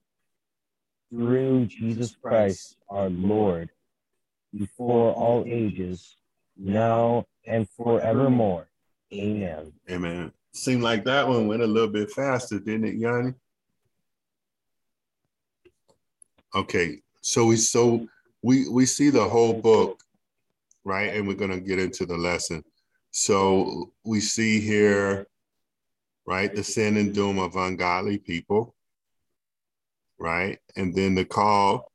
through 1.11 1.64
Jesus 1.64 2.14
Christ 2.20 2.76
our 2.90 3.09
Lord, 3.09 3.70
before 4.54 5.14
all 5.14 5.44
ages, 5.46 6.16
now 6.59 7.24
and 7.46 7.66
forevermore. 7.70 8.69
Amen. 9.12 9.73
Amen. 9.90 10.33
Seemed 10.53 10.83
like 10.83 11.05
that 11.05 11.27
one 11.27 11.46
went 11.46 11.62
a 11.62 11.66
little 11.66 11.90
bit 11.90 12.11
faster, 12.11 12.59
didn't 12.59 12.87
it, 12.87 12.94
Yanni? 12.94 13.35
Okay, 16.55 17.01
so 17.20 17.46
we 17.46 17.57
so 17.57 18.07
we 18.42 18.68
we 18.68 18.87
see 18.87 19.11
the 19.11 19.29
whole 19.29 19.55
book, 19.55 20.03
right? 20.85 21.14
And 21.14 21.27
we're 21.27 21.35
gonna 21.35 21.61
get 21.61 21.79
into 21.79 22.07
the 22.07 22.16
lesson. 22.16 22.64
So 23.12 23.92
we 24.05 24.20
see 24.20 24.61
here, 24.61 25.27
right, 26.27 26.55
the 26.55 26.64
sin 26.64 26.96
and 26.96 27.14
doom 27.14 27.38
of 27.38 27.57
ungodly 27.57 28.18
people, 28.18 28.75
right? 30.18 30.59
And 30.77 30.94
then 30.94 31.14
the 31.14 31.25
call 31.25 31.92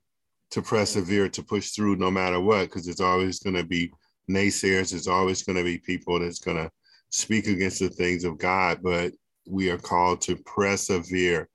to 0.52 0.62
persevere, 0.62 1.28
to 1.30 1.44
push 1.44 1.72
through 1.72 1.98
no 1.98 2.10
matter 2.12 2.40
what, 2.40 2.66
because 2.66 2.88
it's 2.88 3.02
always 3.02 3.40
gonna 3.40 3.64
be 3.64 3.92
naysayers, 4.30 4.94
it's 4.94 5.08
always 5.08 5.44
gonna 5.44 5.64
be 5.64 5.78
people 5.78 6.20
that's 6.20 6.40
gonna 6.40 6.72
speak 7.16 7.48
against 7.48 7.80
the 7.80 7.88
things 7.88 8.26
of 8.26 8.38
God, 8.38 8.80
but 8.84 9.14
we 9.48 9.70
are 9.70 9.78
called 9.78 10.20
to 10.22 10.36
persevere 10.36 11.48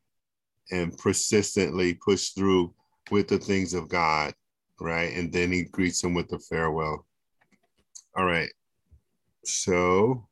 and 0.71 0.97
persistently 0.97 1.93
push 1.95 2.31
through 2.31 2.73
with 3.11 3.29
the 3.29 3.37
things 3.37 3.75
of 3.75 3.87
God, 3.89 4.33
right? 4.81 5.13
And 5.15 5.31
then 5.31 5.53
he 5.53 5.65
greets 5.65 6.03
him 6.03 6.15
with 6.15 6.33
a 6.33 6.39
farewell. 6.39 7.05
All 8.17 8.25
right. 8.25 8.49
So 9.45 10.27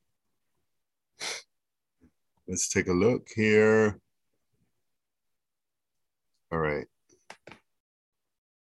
let's 2.48 2.70
take 2.70 2.88
a 2.88 2.92
look 2.92 3.28
here. 3.34 4.00
All 6.50 6.58
right. 6.58 6.86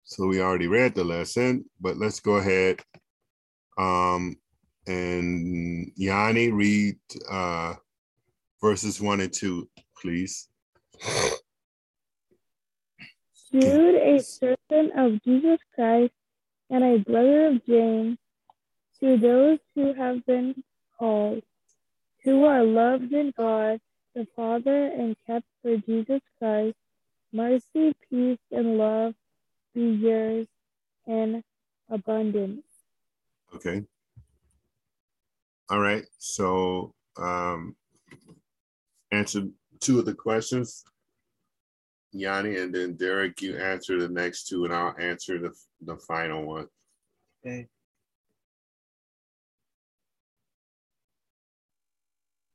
So 0.05 0.29
we 0.29 0.40
already 0.40 0.68
read 0.68 0.94
the 0.94 1.03
lesson, 1.03 1.64
but 1.81 1.96
let's 1.96 2.20
go 2.20 2.37
ahead. 2.37 2.81
Um, 3.79 4.37
and 4.87 5.92
Yanni, 5.97 6.51
read 6.51 6.97
uh, 7.31 7.75
verses 8.61 9.01
one 9.01 9.21
and 9.21 9.33
two, 9.33 9.68
please. 10.01 10.49
Jude, 13.53 13.97
a 13.97 14.18
servant 14.21 14.92
of 14.97 15.23
Jesus 15.23 15.59
Christ 15.75 16.12
and 16.71 16.83
a 16.83 16.99
brother 16.99 17.49
of 17.49 17.66
James, 17.66 18.18
to 19.01 19.16
those 19.18 19.59
who 19.75 19.92
have 19.92 20.25
been 20.25 20.62
called, 20.99 21.42
who 22.25 22.45
are 22.45 22.64
loved 22.64 23.12
in 23.12 23.33
God 23.37 23.81
the 24.14 24.27
Father 24.37 24.87
and 24.87 25.16
kept 25.27 25.47
for 25.62 25.77
Jesus 25.77 26.21
Christ, 26.38 26.77
mercy, 27.33 27.95
peace, 28.09 28.38
and 28.51 28.79
love 28.79 29.14
be 29.75 29.83
yours 29.83 30.47
in 31.07 31.42
abundance. 31.90 32.64
Okay. 33.55 33.85
All 35.70 35.81
right. 35.81 36.05
So 36.18 36.94
um, 37.16 37.77
answer 39.11 39.42
two 39.81 39.98
of 39.98 40.07
the 40.07 40.14
questions. 40.14 40.85
Yanni 42.12 42.59
and 42.59 42.75
then 42.75 42.94
Derrick, 42.96 43.40
you 43.40 43.57
answer 43.57 43.98
the 43.98 44.09
next 44.09 44.46
two, 44.46 44.64
and 44.64 44.75
I'll 44.75 44.94
answer 44.98 45.38
the 45.38 45.53
the 45.81 45.96
final 45.96 46.44
one. 46.44 46.66
Okay. 47.44 47.68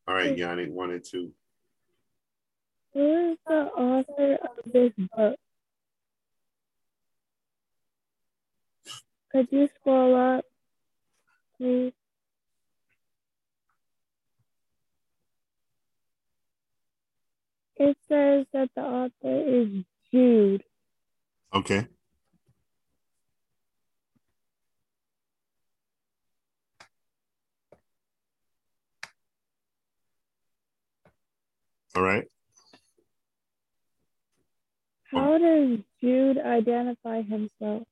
All 0.08 0.15
right, 0.15 0.38
Yanni, 0.38 0.70
one 0.70 0.91
and 0.91 1.04
two. 1.04 1.34
Who 2.93 3.32
is 3.32 3.38
the 3.46 3.54
author 3.54 4.36
of 4.36 4.72
this 4.72 4.93
book? 5.15 5.36
Could 9.32 9.48
you 9.52 9.67
scroll 9.80 10.15
up, 10.15 10.46
please? 11.58 11.91
It 17.80 17.98
says 18.10 18.46
that 18.54 18.70
the 18.76 18.82
author 18.82 19.12
is 19.24 19.84
Jude. 20.13 20.63
Okay. 21.54 21.88
All 31.96 32.04
right. 32.04 32.26
How 35.12 35.38
does 35.38 35.80
Jude 36.02 36.38
identify 36.38 37.22
himself? 37.22 37.84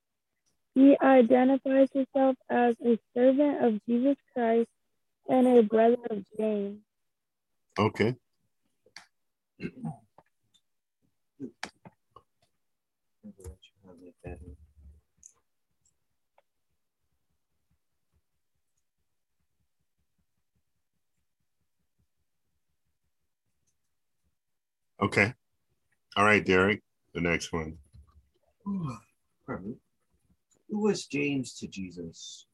He 0.75 0.95
identifies 1.01 1.89
himself 1.93 2.35
as 2.49 2.75
a 2.85 2.99
servant 3.13 3.63
of 3.63 3.81
Jesus 3.87 4.17
Christ 4.33 4.69
and 5.29 5.47
a 5.47 5.63
brother 5.63 5.97
of 6.09 6.25
James. 6.37 6.79
Okay. 7.79 8.15
Okay. 25.01 25.33
All 26.15 26.25
right, 26.25 26.45
Derrick. 26.45 26.81
The 27.13 27.21
next 27.21 27.53
one. 27.53 27.77
Pardon. 29.45 29.77
Who 30.69 30.81
was 30.81 31.05
James 31.05 31.53
to 31.59 31.67
Jesus? 31.67 32.45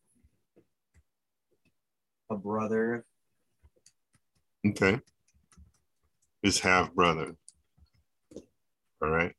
A 2.29 2.35
brother. 2.35 3.05
Okay. 4.67 4.99
His 6.41 6.59
half 6.59 6.93
brother. 6.93 7.35
All 9.01 9.09
right. 9.09 9.33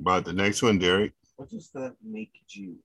About 0.00 0.24
the 0.24 0.32
next 0.32 0.62
one, 0.62 0.78
Derrick. 0.78 1.12
What 1.36 1.50
does 1.50 1.70
that 1.74 1.94
make 2.04 2.32
you? 2.50 2.76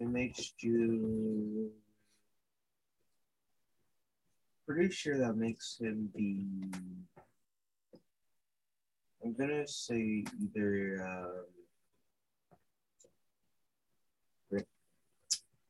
It 0.00 0.08
makes 0.08 0.54
you. 0.58 1.70
Pretty 4.66 4.90
sure 4.90 5.18
that 5.18 5.36
makes 5.36 5.78
him 5.78 6.08
be. 6.16 6.46
I'm 9.22 9.34
gonna 9.34 9.68
say 9.68 10.24
either. 10.42 11.06
Um, 11.06 11.44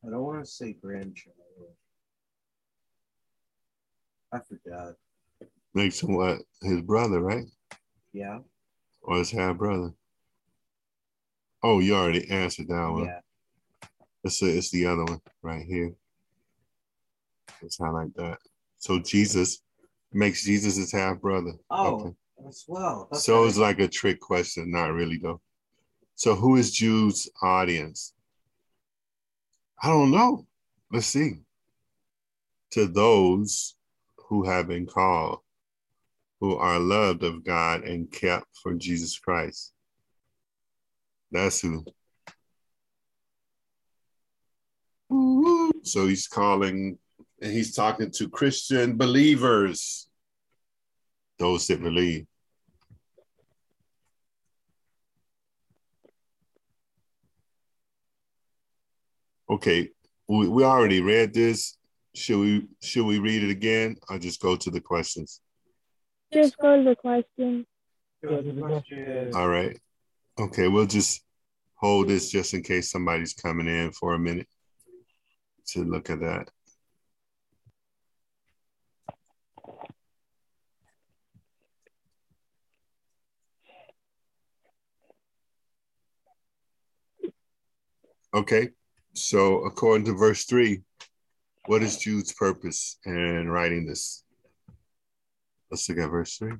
I 0.05 0.11
don't 0.11 0.21
want 0.21 0.45
to 0.45 0.49
say 0.49 0.73
grandchild. 0.73 1.35
I 4.31 4.39
forgot. 4.39 4.93
Makes 5.75 6.01
him 6.01 6.15
what? 6.15 6.39
His 6.61 6.81
brother, 6.81 7.19
right? 7.19 7.45
Yeah. 8.13 8.39
Or 9.01 9.17
his 9.17 9.29
half 9.29 9.57
brother. 9.57 9.93
Oh, 11.61 11.79
you 11.79 11.95
already 11.95 12.29
answered 12.31 12.69
that 12.69 12.89
one. 12.89 13.05
Yeah. 13.05 13.19
It's, 14.23 14.41
a, 14.41 14.45
it's 14.57 14.71
the 14.71 14.85
other 14.87 15.03
one 15.03 15.19
right 15.43 15.65
here. 15.65 15.93
It's 17.61 17.79
not 17.79 17.93
like 17.93 18.13
that. 18.15 18.37
So 18.77 18.99
Jesus 18.99 19.61
makes 20.13 20.45
Jesus 20.45 20.77
his 20.77 20.93
half 20.93 21.19
brother. 21.19 21.53
Oh, 21.69 22.15
as 22.47 22.63
well. 22.67 23.09
That's 23.11 23.25
So 23.25 23.45
it's 23.45 23.57
like 23.57 23.79
a 23.79 23.87
trick 23.87 24.21
question, 24.21 24.71
not 24.71 24.93
really 24.93 25.17
though. 25.17 25.41
So 26.15 26.35
who 26.35 26.55
is 26.55 26.71
Jude's 26.71 27.29
audience? 27.41 28.13
I 29.83 29.89
don't 29.89 30.11
know. 30.11 30.45
Let's 30.91 31.07
see. 31.07 31.41
To 32.71 32.87
those 32.87 33.75
who 34.29 34.45
have 34.45 34.67
been 34.67 34.85
called, 34.85 35.39
who 36.45 36.57
are 36.57 36.79
loved 36.79 37.23
of 37.23 37.43
God 37.43 37.85
and 37.85 38.11
kept 38.11 38.45
for 38.61 38.75
Jesus 38.75 39.17
Christ. 39.17 39.73
That's 41.31 41.59
who. 41.59 41.83
Mm-hmm. 45.11 45.79
So 45.81 46.05
he's 46.05 46.27
calling 46.27 46.99
and 47.41 47.51
he's 47.51 47.73
talking 47.73 48.11
to 48.11 48.29
Christian 48.29 48.95
believers, 48.95 50.07
those 51.39 51.65
that 51.65 51.81
believe. 51.81 52.27
Okay, 59.49 59.89
we, 60.27 60.47
we 60.47 60.63
already 60.63 61.01
read 61.01 61.33
this. 61.33 61.75
Should 62.13 62.39
we 62.39 62.67
should 62.83 63.05
we 63.07 63.17
read 63.17 63.43
it 63.43 63.49
again 63.49 63.95
or 64.11 64.19
just 64.19 64.39
go 64.39 64.55
to 64.55 64.69
the 64.69 64.79
questions? 64.79 65.41
Just 66.33 66.57
go 66.57 66.77
to 66.77 66.83
the 66.83 66.95
question. 66.95 67.65
Go 68.23 68.41
to 68.41 68.51
the 68.51 68.61
question. 68.61 69.31
All 69.33 69.47
right. 69.47 69.79
Okay, 70.37 70.67
we'll 70.67 70.85
just 70.85 71.21
hold 71.75 72.09
this 72.09 72.29
just 72.29 72.53
in 72.53 72.61
case 72.61 72.91
somebody's 72.91 73.33
coming 73.33 73.67
in 73.67 73.91
for 73.91 74.13
a 74.13 74.19
minute 74.19 74.47
to 75.67 75.83
look 75.83 76.09
at 76.09 76.19
that. 76.19 76.49
Okay, 88.33 88.71
so 89.13 89.63
according 89.63 90.05
to 90.07 90.13
verse 90.13 90.43
three, 90.43 90.81
what 91.67 91.81
is 91.81 91.95
Jude's 91.95 92.33
purpose 92.33 92.97
in 93.05 93.47
writing 93.49 93.85
this? 93.85 94.24
Let's 95.75 95.89
look 95.89 95.97
at 95.97 96.09
verse 96.09 96.37
three. 96.37 96.53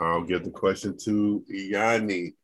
I'll 0.00 0.22
give 0.22 0.44
the 0.44 0.52
question 0.52 0.96
to 1.04 1.44
Yanni. 1.48 2.34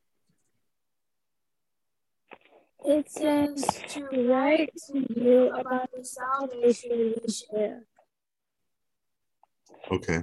It 2.84 3.08
says 3.08 3.64
to 3.90 4.28
write 4.28 4.72
to 4.88 5.06
you 5.14 5.50
about 5.50 5.88
the 5.96 6.04
salvation 6.04 7.14
we 7.24 7.32
share. 7.32 7.84
Okay. 9.92 10.22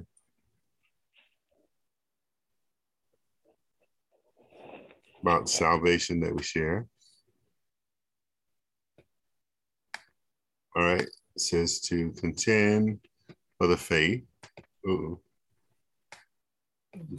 About 5.21 5.49
salvation 5.49 6.19
that 6.19 6.35
we 6.35 6.43
share. 6.43 6.87
All 10.75 10.83
right. 10.83 11.07
Says 11.37 11.79
to 11.81 12.11
contend 12.13 12.99
for 13.57 13.67
the 13.67 13.77
faith. 13.77 14.23
Ooh. 14.87 15.19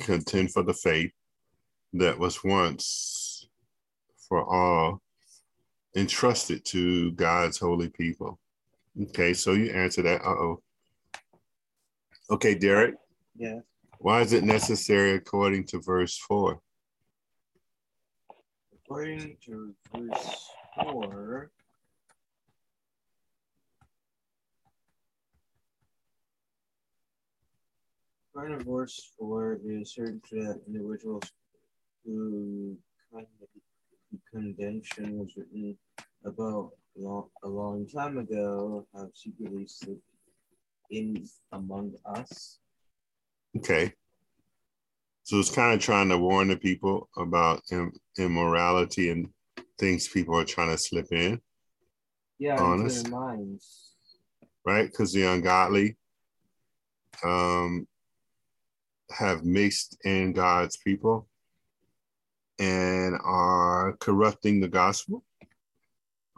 Contend 0.01 0.53
for 0.53 0.63
the 0.65 0.75
faith 0.75 1.13
that 1.93 2.19
was 2.19 2.43
once 2.43 3.49
for 4.29 4.45
all 4.45 5.01
entrusted 5.97 6.65
to 6.67 7.13
God's 7.13 7.59
holy 7.59 7.89
people. 7.91 8.39
Okay, 9.01 9.33
so 9.35 9.53
you 9.53 9.71
answer 9.71 10.03
that. 10.03 10.21
Uh 10.23 10.31
oh. 10.31 10.63
Okay, 12.31 12.55
Derrick, 12.57 12.97
Yeah. 13.37 13.61
why 13.99 14.21
is 14.21 14.33
it 14.33 14.43
necessary 14.45 15.13
according 15.13 15.65
to 15.67 15.79
verse 15.81 16.19
4? 16.19 16.61
According 18.85 19.37
to 19.47 19.75
verse 19.95 20.51
4, 20.83 21.51
verse 28.65 29.13
4, 29.19 29.55
it 29.65 29.67
that 30.31 30.61
individuals 30.67 31.25
who 32.05 32.77
who 33.13 33.27
convention 34.33 35.19
was 35.19 35.37
written 35.37 35.77
about 36.25 36.71
long, 36.97 37.29
a 37.43 37.49
long 37.49 37.87
time 37.87 38.19
ago 38.19 38.87
have 38.95 39.09
secretly 39.15 39.67
slipped 39.67 40.01
in 40.91 41.27
among 41.53 41.95
us. 42.07 42.59
Okay. 43.57 43.93
So 45.25 45.39
it's 45.39 45.55
kind 45.55 45.75
of 45.75 45.81
trying 45.81 46.09
to 46.09 46.19
warn 46.19 46.49
the 46.49 46.57
people 46.57 47.09
about 47.17 47.63
Im- 47.71 47.93
immorality 48.19 49.11
and 49.11 49.29
things 49.79 50.09
people 50.09 50.39
are 50.39 50.45
trying 50.45 50.71
to 50.71 50.79
slip 50.79 51.13
in, 51.13 51.41
Yeah, 52.39 52.59
Honest. 52.61 53.05
their 53.05 53.13
minds. 53.13 53.93
right? 54.65 54.87
Because 54.91 55.13
the 55.13 55.25
ungodly 55.25 55.97
um, 57.25 57.87
have 59.11 59.45
mixed 59.45 59.97
in 60.05 60.33
God's 60.33 60.77
people 60.77 61.29
and 62.59 63.19
are 63.25 63.97
corrupting 64.01 64.61
the 64.61 64.69
gospel. 64.69 65.25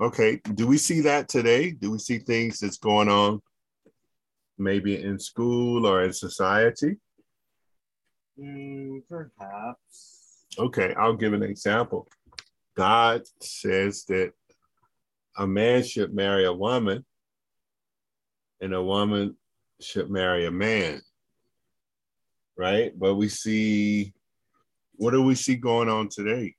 Okay. 0.00 0.40
Do 0.54 0.66
we 0.66 0.78
see 0.78 1.00
that 1.02 1.28
today? 1.28 1.72
Do 1.72 1.90
we 1.90 1.98
see 1.98 2.18
things 2.18 2.60
that's 2.60 2.78
going 2.78 3.08
on 3.08 3.40
maybe 4.58 5.02
in 5.02 5.18
school 5.18 5.86
or 5.86 6.04
in 6.04 6.12
society? 6.12 6.96
Mm, 8.38 9.02
perhaps. 9.08 10.44
Okay, 10.58 10.94
I'll 10.94 11.16
give 11.16 11.32
an 11.32 11.42
example. 11.42 12.08
God 12.76 13.22
says 13.40 14.04
that 14.04 14.32
a 15.36 15.46
man 15.46 15.82
should 15.82 16.14
marry 16.14 16.44
a 16.44 16.52
woman 16.52 17.04
and 18.60 18.74
a 18.74 18.82
woman 18.82 19.36
should 19.80 20.10
marry 20.10 20.46
a 20.46 20.50
man. 20.50 21.00
Right? 22.60 22.92
But 22.94 23.14
we 23.14 23.30
see 23.30 24.12
what 24.96 25.12
do 25.12 25.22
we 25.22 25.34
see 25.34 25.56
going 25.56 25.88
on 25.88 26.10
today? 26.10 26.54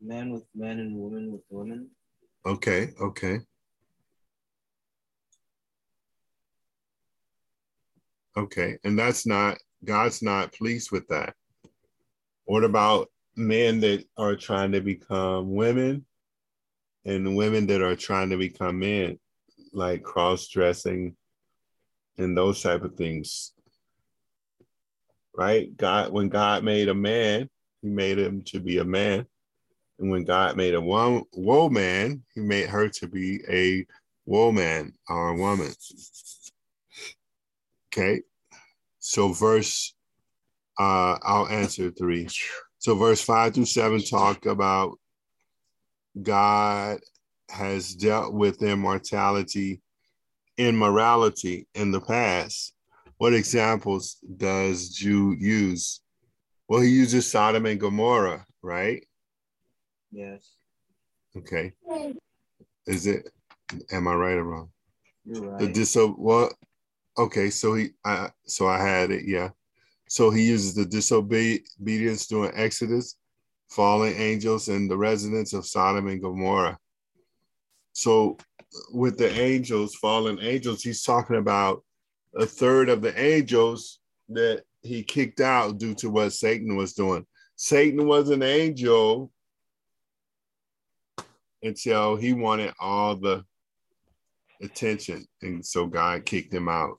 Men 0.00 0.32
with 0.32 0.42
men 0.52 0.80
and 0.80 0.96
women 0.96 1.30
with 1.30 1.42
women. 1.48 1.90
Okay, 2.44 2.88
okay. 3.00 3.38
Okay, 8.36 8.78
and 8.82 8.98
that's 8.98 9.28
not 9.28 9.58
God's 9.84 10.22
not 10.22 10.52
pleased 10.52 10.90
with 10.90 11.06
that. 11.06 11.34
What 12.46 12.64
about 12.64 13.12
men 13.36 13.78
that 13.82 14.04
are 14.16 14.34
trying 14.34 14.72
to 14.72 14.80
become 14.80 15.54
women 15.54 16.04
and 17.04 17.36
women 17.36 17.68
that 17.68 17.80
are 17.80 17.94
trying 17.94 18.30
to 18.30 18.36
become 18.36 18.80
men, 18.80 19.20
like 19.72 20.02
cross 20.02 20.48
dressing 20.48 21.14
and 22.18 22.36
those 22.36 22.60
type 22.60 22.82
of 22.82 22.96
things? 22.96 23.52
Right? 25.40 25.74
God, 25.74 26.12
when 26.12 26.28
God 26.28 26.64
made 26.64 26.90
a 26.90 26.94
man, 26.94 27.48
he 27.80 27.88
made 27.88 28.18
him 28.18 28.42
to 28.42 28.60
be 28.60 28.76
a 28.76 28.84
man. 28.84 29.24
And 29.98 30.10
when 30.10 30.24
God 30.24 30.54
made 30.58 30.74
a 30.74 30.80
wo- 30.82 31.26
woman, 31.32 32.24
he 32.34 32.42
made 32.42 32.68
her 32.68 32.90
to 32.90 33.08
be 33.08 33.40
a 33.48 33.86
woman 34.26 34.92
or 35.08 35.30
a 35.30 35.36
woman. 35.36 35.72
Okay. 37.88 38.20
So 38.98 39.32
verse, 39.32 39.94
uh, 40.78 41.16
I'll 41.22 41.48
answer 41.48 41.90
three. 41.90 42.28
So 42.76 42.94
verse 42.94 43.22
five 43.22 43.54
through 43.54 43.64
seven 43.64 44.04
talk 44.04 44.44
about 44.44 44.98
God 46.20 47.00
has 47.48 47.94
dealt 47.94 48.34
with 48.34 48.62
immortality, 48.62 49.80
immorality 50.58 51.66
in 51.74 51.92
the 51.92 52.00
past. 52.02 52.74
What 53.20 53.34
examples 53.34 54.16
does 54.38 54.88
Jude 54.88 55.42
use? 55.42 56.00
Well, 56.66 56.80
he 56.80 56.88
uses 56.88 57.30
Sodom 57.30 57.66
and 57.66 57.78
Gomorrah, 57.78 58.46
right? 58.62 59.06
Yes, 60.10 60.52
Okay. 61.36 61.74
Is 62.86 63.06
it? 63.06 63.28
Am 63.92 64.08
I 64.08 64.14
right 64.14 64.38
or 64.38 64.44
wrong? 64.44 64.70
you're 65.26 65.42
right. 65.42 65.58
The 65.58 65.66
diso 65.66 66.18
what? 66.18 66.54
Okay, 67.18 67.50
so 67.50 67.74
he, 67.74 67.90
I, 68.06 68.30
so 68.46 68.66
I 68.66 68.80
had 68.80 69.10
it, 69.10 69.26
yeah. 69.26 69.50
So 70.08 70.30
he 70.30 70.46
uses 70.48 70.74
the 70.74 70.86
disobedience 70.86 72.26
during 72.26 72.52
Exodus, 72.54 73.16
fallen 73.68 74.14
angels, 74.14 74.68
and 74.68 74.90
the 74.90 74.96
residents 74.96 75.52
of 75.52 75.66
Sodom 75.66 76.08
and 76.08 76.22
Gomorrah. 76.22 76.78
So 77.92 78.38
with 78.94 79.18
the 79.18 79.28
angels, 79.28 79.94
fallen 79.96 80.38
angels, 80.40 80.82
he's 80.82 81.02
talking 81.02 81.36
about 81.36 81.84
a 82.34 82.46
third 82.46 82.88
of 82.88 83.02
the 83.02 83.18
angels 83.20 83.98
that 84.28 84.62
he 84.82 85.02
kicked 85.02 85.40
out 85.40 85.78
due 85.78 85.94
to 85.94 86.10
what 86.10 86.32
Satan 86.32 86.76
was 86.76 86.94
doing. 86.94 87.26
Satan 87.56 88.06
was 88.06 88.30
an 88.30 88.42
angel 88.42 89.30
until 91.62 92.16
he 92.16 92.32
wanted 92.32 92.72
all 92.80 93.16
the 93.16 93.44
attention. 94.62 95.26
And 95.42 95.64
so 95.64 95.86
God 95.86 96.24
kicked 96.24 96.52
him 96.54 96.68
out 96.68 96.98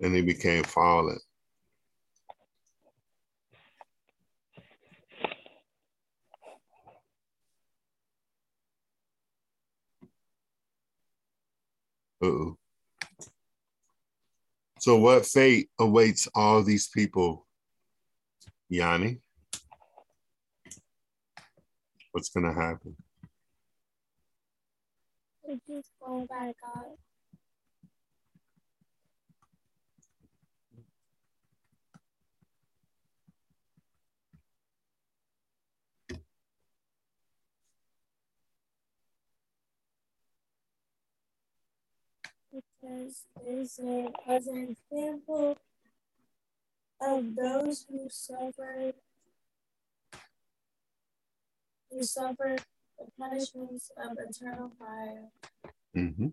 and 0.00 0.14
he 0.14 0.22
became 0.22 0.64
fallen. 0.64 1.18
Uh-oh. 12.22 12.56
So 14.84 14.98
what 14.98 15.24
fate 15.24 15.70
awaits 15.78 16.28
all 16.34 16.62
these 16.62 16.88
people, 16.88 17.46
Yanni? 18.68 19.22
What's 22.12 22.28
gonna 22.28 22.52
happen? 22.52 22.94
We 25.48 25.58
just 25.66 25.88
go 25.98 26.26
back 26.28 26.56
out. 26.76 26.98
Is 42.86 43.78
a, 43.82 44.12
as 44.28 44.46
an 44.46 44.76
example 44.92 45.56
of 47.00 47.34
those 47.34 47.86
who 47.88 48.08
suffered 48.10 48.94
who 51.90 52.02
suffered 52.02 52.62
the 52.98 53.06
punishments 53.18 53.90
of 53.96 54.18
eternal 54.18 54.70
fire. 54.78 55.30
Mm-hmm. 55.96 56.28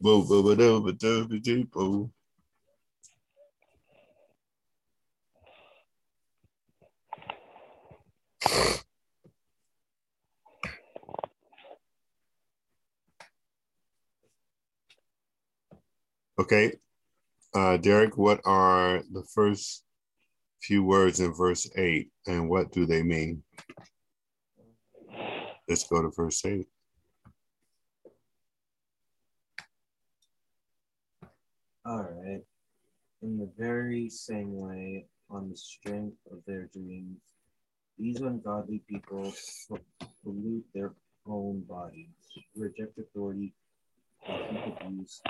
Boo, 0.00 0.24
boo, 0.28 0.42
boo, 0.42 0.56
doo, 0.56 0.80
boo, 0.80 0.92
doo, 0.92 1.26
boo, 1.26 1.40
doo, 1.40 1.64
boo. 1.64 2.10
Okay, 16.40 16.72
uh, 17.54 17.76
Derrick, 17.76 18.16
what 18.16 18.40
are 18.46 19.02
the 19.12 19.22
first 19.34 19.84
few 20.62 20.82
words 20.82 21.20
in 21.20 21.34
verse 21.34 21.68
8 21.76 22.08
and 22.28 22.48
what 22.48 22.72
do 22.72 22.86
they 22.86 23.02
mean? 23.02 23.42
Let's 25.68 25.86
go 25.86 26.00
to 26.00 26.10
verse 26.16 26.42
8. 26.42 26.66
All 31.84 32.08
right. 32.10 32.40
In 33.20 33.36
the 33.36 33.50
very 33.58 34.08
same 34.08 34.56
way, 34.56 35.04
on 35.28 35.50
the 35.50 35.56
strength 35.56 36.16
of 36.32 36.38
their 36.46 36.70
dreams, 36.72 37.18
these 37.98 38.22
ungodly 38.22 38.80
people 38.88 39.30
pollute 40.24 40.64
their 40.72 40.94
own 41.26 41.60
bodies, 41.68 42.08
reject 42.56 42.98
authority, 42.98 43.52
and 44.26 44.56
heap 44.56 44.76
abuse 44.80 45.20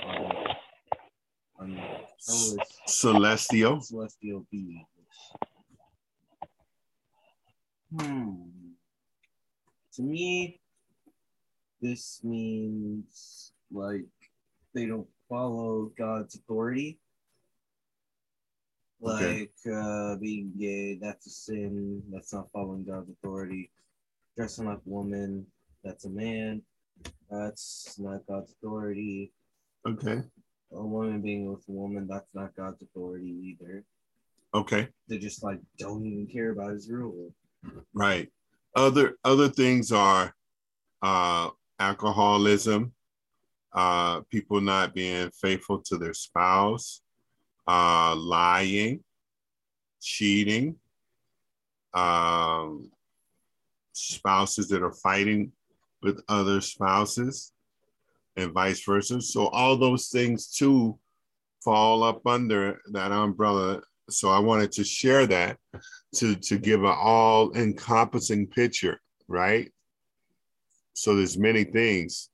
Celestial. 2.87 3.81
celestial 3.81 4.45
beings. 4.51 4.85
Hmm. 7.95 8.33
To 9.95 10.01
me, 10.01 10.59
this 11.81 12.21
means 12.23 13.51
like 13.71 14.05
they 14.73 14.85
don't 14.85 15.07
follow 15.29 15.91
God's 15.97 16.35
authority. 16.35 16.99
Okay. 19.03 19.39
Like 19.39 19.75
uh, 19.75 20.15
being 20.17 20.51
gay, 20.59 20.97
that's 21.01 21.25
a 21.25 21.29
sin. 21.29 22.03
That's 22.11 22.33
not 22.33 22.51
following 22.53 22.85
God's 22.85 23.09
authority. 23.09 23.71
Dressing 24.37 24.67
like 24.67 24.77
a 24.77 24.89
woman, 24.89 25.45
that's 25.83 26.05
a 26.05 26.09
man. 26.09 26.61
That's 27.29 27.95
not 27.97 28.25
God's 28.27 28.51
authority. 28.51 29.33
Okay. 29.87 30.21
A 30.73 30.81
woman 30.81 31.21
being 31.21 31.51
with 31.51 31.67
a 31.67 31.71
woman, 31.71 32.07
that's 32.09 32.33
not 32.33 32.55
God's 32.55 32.81
authority 32.81 33.57
either. 33.59 33.83
Okay. 34.53 34.87
They 35.07 35.17
just 35.17 35.43
like 35.43 35.59
don't 35.77 36.05
even 36.05 36.27
care 36.27 36.51
about 36.51 36.71
his 36.71 36.89
rule. 36.89 37.33
Right. 37.93 38.29
Other 38.75 39.17
other 39.23 39.49
things 39.49 39.91
are 39.91 40.33
uh, 41.01 41.49
alcoholism, 41.79 42.93
uh, 43.73 44.21
people 44.29 44.61
not 44.61 44.93
being 44.93 45.29
faithful 45.31 45.79
to 45.79 45.97
their 45.97 46.13
spouse, 46.13 47.01
uh, 47.67 48.15
lying, 48.15 49.03
cheating, 50.01 50.75
um, 51.93 52.91
spouses 53.93 54.67
that 54.69 54.83
are 54.83 54.93
fighting 54.93 55.51
with 56.01 56.21
other 56.27 56.61
spouses, 56.61 57.50
and 58.35 58.53
vice 58.53 58.83
versa. 58.83 59.21
So 59.21 59.47
all 59.47 59.77
those 59.77 60.07
things 60.07 60.47
too 60.47 60.97
fall 61.63 62.03
up 62.03 62.25
under 62.25 62.79
that 62.91 63.11
umbrella. 63.11 63.81
So 64.09 64.29
I 64.29 64.39
wanted 64.39 64.71
to 64.73 64.83
share 64.83 65.27
that 65.27 65.57
to 66.15 66.35
to 66.35 66.57
give 66.57 66.83
an 66.83 66.95
all 66.97 67.55
encompassing 67.55 68.47
picture, 68.47 68.99
right? 69.27 69.71
So 70.93 71.15
there's 71.15 71.37
many 71.37 71.63
things. 71.63 72.29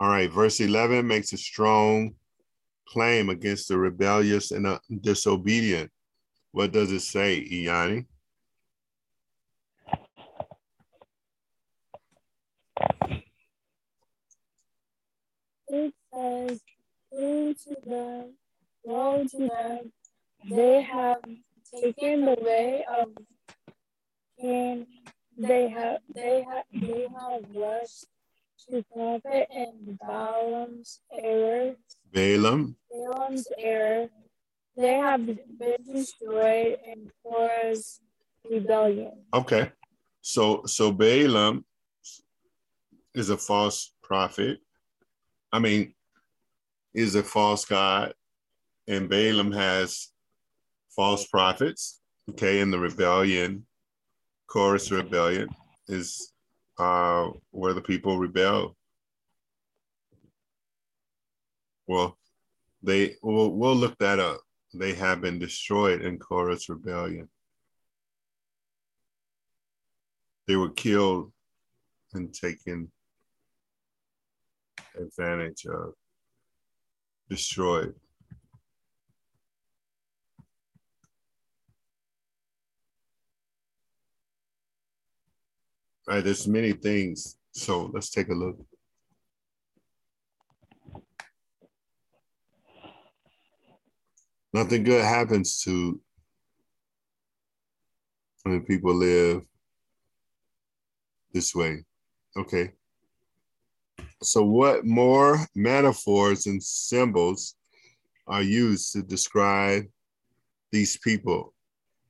All 0.00 0.08
right, 0.08 0.32
verse 0.32 0.60
11 0.60 1.06
makes 1.06 1.32
a 1.32 1.36
strong 1.36 2.14
claim 2.86 3.28
against 3.28 3.68
the 3.68 3.76
rebellious 3.76 4.52
and 4.52 4.78
disobedient. 5.02 5.90
What 6.52 6.72
does 6.72 6.92
it 6.92 7.00
say, 7.00 7.40
E'Yani? 7.40 8.06
It 15.68 15.94
says, 16.12 16.60
Woe 17.10 17.52
to 17.52 17.76
them, 17.86 18.34
woe 18.84 19.24
to 19.24 19.38
them, 19.38 19.92
they 20.48 20.82
have 20.82 21.20
taken 21.74 22.24
the 22.24 22.36
way 22.40 22.84
of 22.98 23.08
Cain. 24.40 24.86
They 25.36 25.68
have 25.68 25.98
they 26.14 26.42
have 26.42 26.64
they 26.72 27.06
have 27.08 27.42
rushed 27.54 28.06
to 28.68 28.84
profit 28.92 29.48
in 29.54 29.98
Balaam's 30.00 31.00
error. 31.12 31.76
Balaam. 32.12 32.76
Balaam's 32.90 33.46
error. 33.58 34.08
They 34.76 34.94
have 34.94 35.26
been 35.26 35.78
destroyed 35.86 36.78
in 36.86 37.10
Korah's 37.22 38.00
rebellion. 38.48 39.24
Okay. 39.34 39.70
So 40.20 40.62
so 40.66 40.92
Balaam 40.92 41.64
is 43.14 43.30
a 43.30 43.36
false 43.36 43.94
prophet. 44.02 44.58
I 45.52 45.58
mean, 45.58 45.94
is 46.94 47.14
a 47.14 47.22
false 47.22 47.64
god, 47.64 48.14
and 48.86 49.08
Balaam 49.08 49.52
has 49.52 50.08
false 50.94 51.26
prophets. 51.26 52.00
Okay, 52.30 52.60
in 52.60 52.70
the 52.70 52.78
rebellion, 52.78 53.66
Korah's 54.48 54.90
rebellion 54.90 55.48
is 55.86 56.32
uh, 56.78 57.30
where 57.50 57.72
the 57.72 57.80
people 57.80 58.18
rebel. 58.18 58.76
Well, 61.86 62.18
they 62.82 63.14
we'll, 63.22 63.50
we'll 63.50 63.76
look 63.76 63.96
that 63.98 64.18
up. 64.18 64.40
They 64.74 64.94
have 64.94 65.20
been 65.20 65.38
destroyed 65.38 66.02
in 66.02 66.18
Korah's 66.18 66.68
rebellion. 66.68 67.28
They 70.46 70.56
were 70.56 70.70
killed 70.70 71.32
and 72.12 72.32
taken 72.32 72.90
advantage 75.00 75.66
of, 75.66 75.94
destroyed. 77.28 77.94
All 86.08 86.14
right, 86.14 86.24
there's 86.24 86.48
many 86.48 86.72
things. 86.72 87.36
So 87.52 87.90
let's 87.92 88.10
take 88.10 88.28
a 88.28 88.34
look. 88.34 88.56
Nothing 94.54 94.84
good 94.84 95.04
happens 95.04 95.60
to 95.64 96.00
when 98.44 98.62
people 98.64 98.94
live 98.94 99.42
this 101.32 101.54
way. 101.54 101.84
Okay. 102.36 102.72
So, 104.22 104.44
what 104.44 104.84
more 104.84 105.38
metaphors 105.54 106.46
and 106.46 106.62
symbols 106.62 107.54
are 108.26 108.42
used 108.42 108.92
to 108.92 109.02
describe 109.02 109.84
these 110.72 110.98
people 110.98 111.54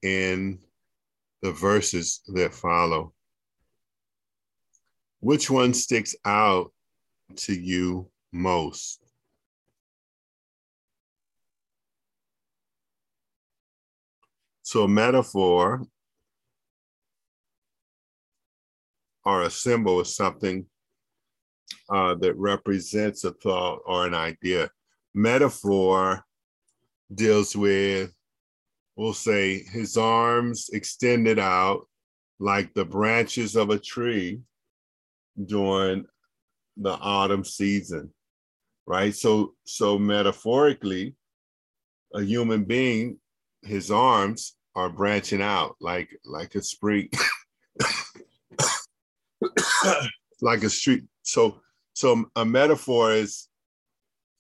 in 0.03 0.59
the 1.43 1.53
verses 1.53 2.23
that 2.29 2.55
follow? 2.55 3.13
Which 5.21 5.51
one 5.51 5.75
sticks 5.75 6.17
out 6.25 6.73
to 7.37 7.53
you 7.53 8.09
most? 8.33 9.05
So, 14.63 14.85
a 14.85 14.89
metaphor 14.89 15.83
or 19.27 19.43
a 19.43 19.51
symbol 19.51 20.01
is 20.01 20.17
something 20.17 20.65
uh, 21.91 22.15
that 22.17 22.37
represents 22.37 23.25
a 23.25 23.33
thought 23.33 23.81
or 23.87 24.07
an 24.07 24.15
idea. 24.15 24.71
Metaphor 25.15 26.25
deals 27.15 27.57
with, 27.57 28.13
we'll 28.97 29.15
say, 29.15 29.63
his 29.63 29.97
arms 29.97 30.71
extended 30.73 31.39
out 31.39 31.87
like 32.39 32.73
the 32.75 32.85
branches 32.85 33.57
of 33.57 33.71
a 33.71 33.79
tree 33.79 34.41
during 35.47 36.05
the 36.77 36.93
autumn 36.93 37.45
season, 37.45 38.13
right? 38.87 39.15
So, 39.15 39.55
so 39.65 39.99
metaphorically, 39.99 41.15
a 42.15 42.23
human 42.23 42.65
being, 42.65 43.19
his 43.63 43.91
arms 43.91 44.57
are 44.75 44.89
branching 44.89 45.43
out 45.43 45.77
like 45.81 46.09
like 46.25 46.55
a 46.55 46.63
spring, 46.63 47.11
like 50.41 50.63
a 50.63 50.71
street. 50.71 51.05
So, 51.29 51.61
so 51.93 52.25
a 52.37 52.45
metaphor 52.47 53.13
is 53.13 53.49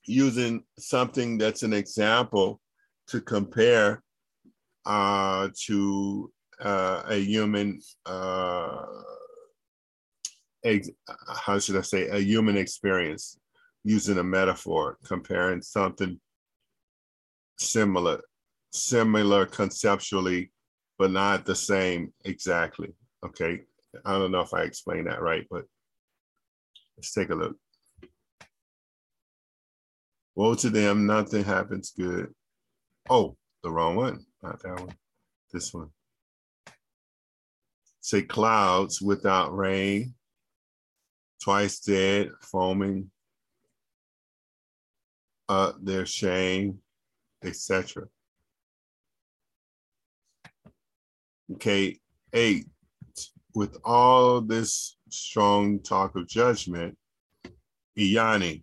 using 0.06 0.64
something 0.78 1.36
that's 1.36 1.62
an 1.62 1.74
example 1.74 2.62
to 3.08 3.20
compare 3.20 4.02
uh, 4.86 5.50
to 5.66 6.32
uh, 6.58 7.02
a 7.10 7.16
human 7.16 7.80
uh, 8.06 8.86
ex- 10.64 10.88
how 11.28 11.58
should 11.58 11.76
I 11.76 11.82
say, 11.82 12.08
a 12.08 12.20
human 12.20 12.56
experience 12.56 13.38
using 13.84 14.16
a 14.16 14.24
metaphor, 14.24 14.96
comparing 15.04 15.60
something 15.60 16.18
similar, 17.58 18.22
similar 18.72 19.44
conceptually, 19.44 20.52
but 20.98 21.10
not 21.10 21.44
the 21.44 21.54
same 21.54 22.14
exactly. 22.24 22.94
Okay. 23.26 23.64
I 24.06 24.12
don't 24.18 24.32
know 24.32 24.40
if 24.40 24.54
I 24.54 24.62
explained 24.62 25.08
that 25.08 25.20
right, 25.20 25.46
but 25.50 25.64
let's 26.98 27.12
take 27.12 27.30
a 27.30 27.34
look. 27.34 27.56
Woe 30.34 30.54
to 30.56 30.68
them, 30.68 31.06
nothing 31.06 31.44
happens 31.44 31.92
good. 31.96 32.34
Oh, 33.08 33.36
the 33.62 33.70
wrong 33.70 33.94
one, 33.94 34.24
not 34.42 34.60
that 34.62 34.80
one, 34.80 34.94
this 35.52 35.72
one. 35.72 35.90
Say 38.00 38.22
clouds 38.22 39.00
without 39.00 39.56
rain, 39.56 40.14
twice 41.42 41.80
dead, 41.80 42.30
foaming 42.40 43.10
uh, 45.48 45.72
their 45.80 46.04
shame, 46.04 46.78
etc. 47.44 48.08
Okay, 51.54 51.98
eight. 52.32 52.66
With 53.54 53.76
all 53.84 54.40
this 54.40 54.97
strong 55.10 55.80
talk 55.80 56.16
of 56.16 56.28
judgment, 56.28 56.96
E'Yani, 57.98 58.62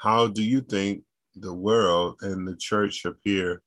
how 0.00 0.28
do 0.28 0.42
you 0.42 0.60
think 0.60 1.02
the 1.34 1.54
world 1.54 2.16
and 2.20 2.46
the 2.46 2.56
church 2.56 3.04
appear 3.04 3.62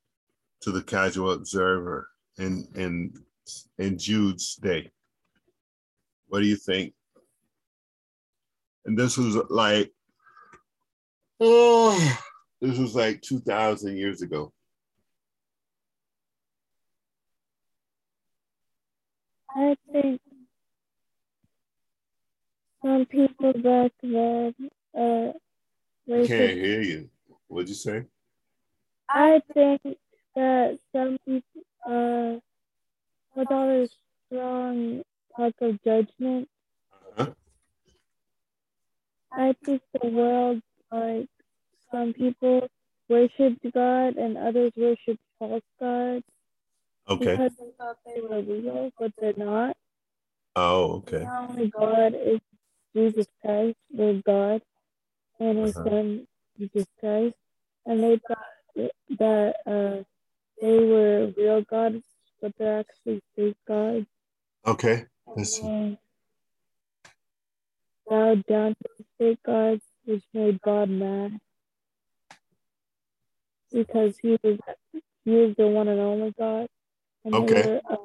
to 0.62 0.72
the 0.72 0.84
casual 0.84 1.32
observer 1.32 2.08
in 2.38 2.68
in 2.76 3.14
in 3.78 3.98
Jude's 3.98 4.56
day? 4.56 4.92
What 6.28 6.42
do 6.42 6.46
you 6.46 6.58
think 6.58 6.94
and 8.88 8.98
this 8.98 9.18
was 9.18 9.36
like, 9.50 9.92
oh, 11.42 12.20
this 12.62 12.78
was 12.78 12.96
like 12.96 13.22
2,000 13.22 13.98
years 13.98 14.22
ago. 14.22 14.54
I 19.54 19.76
think 19.92 20.22
some 22.84 23.06
people 23.06 23.54
back 23.54 23.92
then, 24.02 24.54
uh, 24.98 25.34
I 26.14 26.28
can't 26.28 26.58
hear 26.58 26.82
you. 26.82 27.10
What'd 27.48 27.70
you 27.70 27.76
say? 27.76 28.04
I 29.10 29.42
think 29.54 29.82
that 30.36 30.80
some 30.94 31.18
people, 31.26 31.62
uh, 31.86 32.40
with 33.36 33.52
all 33.52 33.68
this 33.68 33.92
strong 34.28 35.04
talk 35.36 35.54
of 35.62 35.82
judgment, 35.84 36.50
Uh-huh. 37.18 37.34
I 39.32 39.54
think 39.66 39.82
the 40.02 40.08
world, 40.10 40.62
like 40.92 41.28
some 41.92 42.14
people 42.14 42.68
worshiped 43.10 43.64
God 43.74 44.18
and 44.18 44.38
others 44.38 44.72
worshiped 44.76 45.22
false 45.40 45.64
gods 45.80 46.24
Okay. 47.10 47.26
because 47.26 47.52
they 47.58 47.72
thought 47.78 47.98
they 48.06 48.22
were 48.22 48.42
real, 48.42 48.92
but 49.00 49.12
they're 49.20 49.34
not. 49.38 49.76
Oh, 50.56 50.98
okay. 50.98 51.26
Only 51.26 51.70
God 51.70 52.14
is 52.16 52.40
Jesus 52.98 53.28
Christ, 53.42 53.78
their 53.92 54.16
God, 54.26 54.62
and 55.40 55.60
His 55.60 55.76
Uh-huh. 55.78 55.90
Son 55.90 56.28
Jesus 56.60 56.88
Christ, 57.00 57.36
and 57.86 58.04
they 58.04 58.20
thought 58.28 58.92
that 59.20 59.56
uh, 59.68 60.04
they 60.62 60.80
were 60.80 61.34
real 61.38 61.62
gods, 61.64 62.04
but 62.42 62.54
they're 62.58 62.80
actually 62.80 63.22
fake 63.36 63.58
gods. 63.68 64.08
Okay. 64.66 65.06
Let's 65.28 65.60
see. 65.62 65.98
Bowed 68.10 68.46
down 68.48 68.76
to 68.76 68.90
the 69.00 69.06
fake 69.20 69.44
gods 69.46 69.84
which 70.06 70.24
made 70.34 70.62
God 70.62 70.90
mad 70.90 71.40
because 73.72 74.18
he 74.22 74.38
was 74.44 74.60
he 75.26 75.32
was 75.32 75.56
the 75.58 75.68
one 75.68 75.88
and 75.90 76.00
only 76.00 76.34
God. 76.40 76.68
And 77.26 77.34
they 77.36 77.40
Okay. 77.40 77.64
were, 77.64 77.82
uh, 77.90 77.98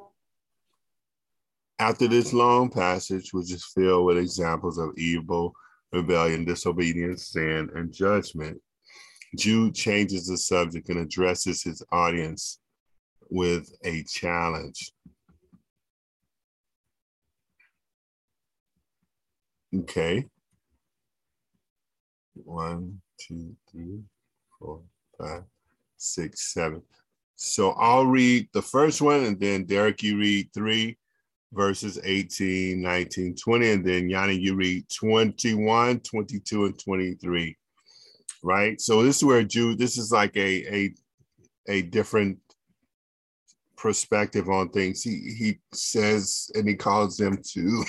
After 1.82 2.06
this 2.06 2.32
long 2.32 2.70
passage, 2.70 3.34
which 3.34 3.50
is 3.50 3.64
filled 3.64 4.06
with 4.06 4.16
examples 4.16 4.78
of 4.78 4.96
evil, 4.96 5.52
rebellion, 5.92 6.44
disobedience, 6.44 7.30
sin, 7.30 7.70
and 7.74 7.92
judgment, 7.92 8.62
Jude 9.36 9.74
changes 9.74 10.28
the 10.28 10.38
subject 10.38 10.90
and 10.90 11.00
addresses 11.00 11.64
his 11.64 11.82
audience 11.90 12.60
with 13.30 13.68
a 13.84 14.04
challenge. 14.04 14.92
Okay. 19.74 20.26
One, 22.34 23.02
two, 23.18 23.56
three, 23.72 24.02
four, 24.56 24.82
five, 25.18 25.42
six, 25.96 26.54
seven. 26.54 26.82
So 27.34 27.70
I'll 27.70 28.06
read 28.06 28.48
the 28.52 28.62
first 28.62 29.02
one 29.02 29.24
and 29.24 29.40
then 29.40 29.64
Derrick, 29.64 30.04
you 30.04 30.16
read 30.16 30.48
three 30.54 30.96
verses 31.52 31.98
18, 32.02 32.80
19, 32.80 33.36
20, 33.36 33.70
and 33.70 33.86
then 33.86 34.08
Yanni, 34.08 34.38
you 34.38 34.54
read 34.54 34.84
21, 34.88 36.00
22, 36.00 36.64
and 36.64 36.78
23. 36.78 37.56
Right. 38.42 38.80
So 38.80 39.02
this 39.02 39.18
is 39.18 39.24
where 39.24 39.44
Jude, 39.44 39.78
this 39.78 39.96
is 39.98 40.10
like 40.10 40.36
a 40.36 40.74
a 40.74 40.94
a 41.68 41.82
different 41.82 42.38
perspective 43.76 44.48
on 44.48 44.70
things. 44.70 45.02
He 45.02 45.34
he 45.38 45.60
says 45.72 46.50
and 46.54 46.68
he 46.68 46.74
calls 46.74 47.16
them 47.16 47.40
to 47.52 47.84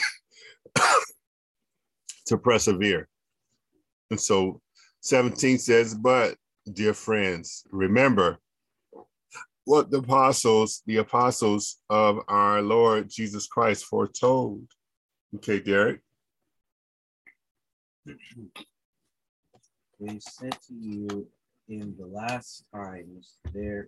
to 2.28 2.38
persevere. 2.38 3.08
And 4.12 4.22
so 4.22 4.62
17 5.02 5.58
says, 5.58 5.96
but 5.96 6.36
dear 6.72 6.94
friends, 6.94 7.64
remember 7.72 8.38
what 9.66 9.90
the 9.90 9.98
apostles, 9.98 10.82
the 10.86 10.98
apostles 10.98 11.80
of 11.90 12.20
our 12.28 12.62
Lord 12.62 13.10
Jesus 13.10 13.48
Christ 13.48 13.86
foretold. 13.86 14.68
Okay, 15.36 15.60
Derrick. 15.60 16.02
They 20.00 20.20
said 20.20 20.58
to 20.68 20.74
you, 20.74 21.28
in 21.70 21.96
the 21.98 22.06
last 22.06 22.66
times 22.74 23.38
there 23.54 23.88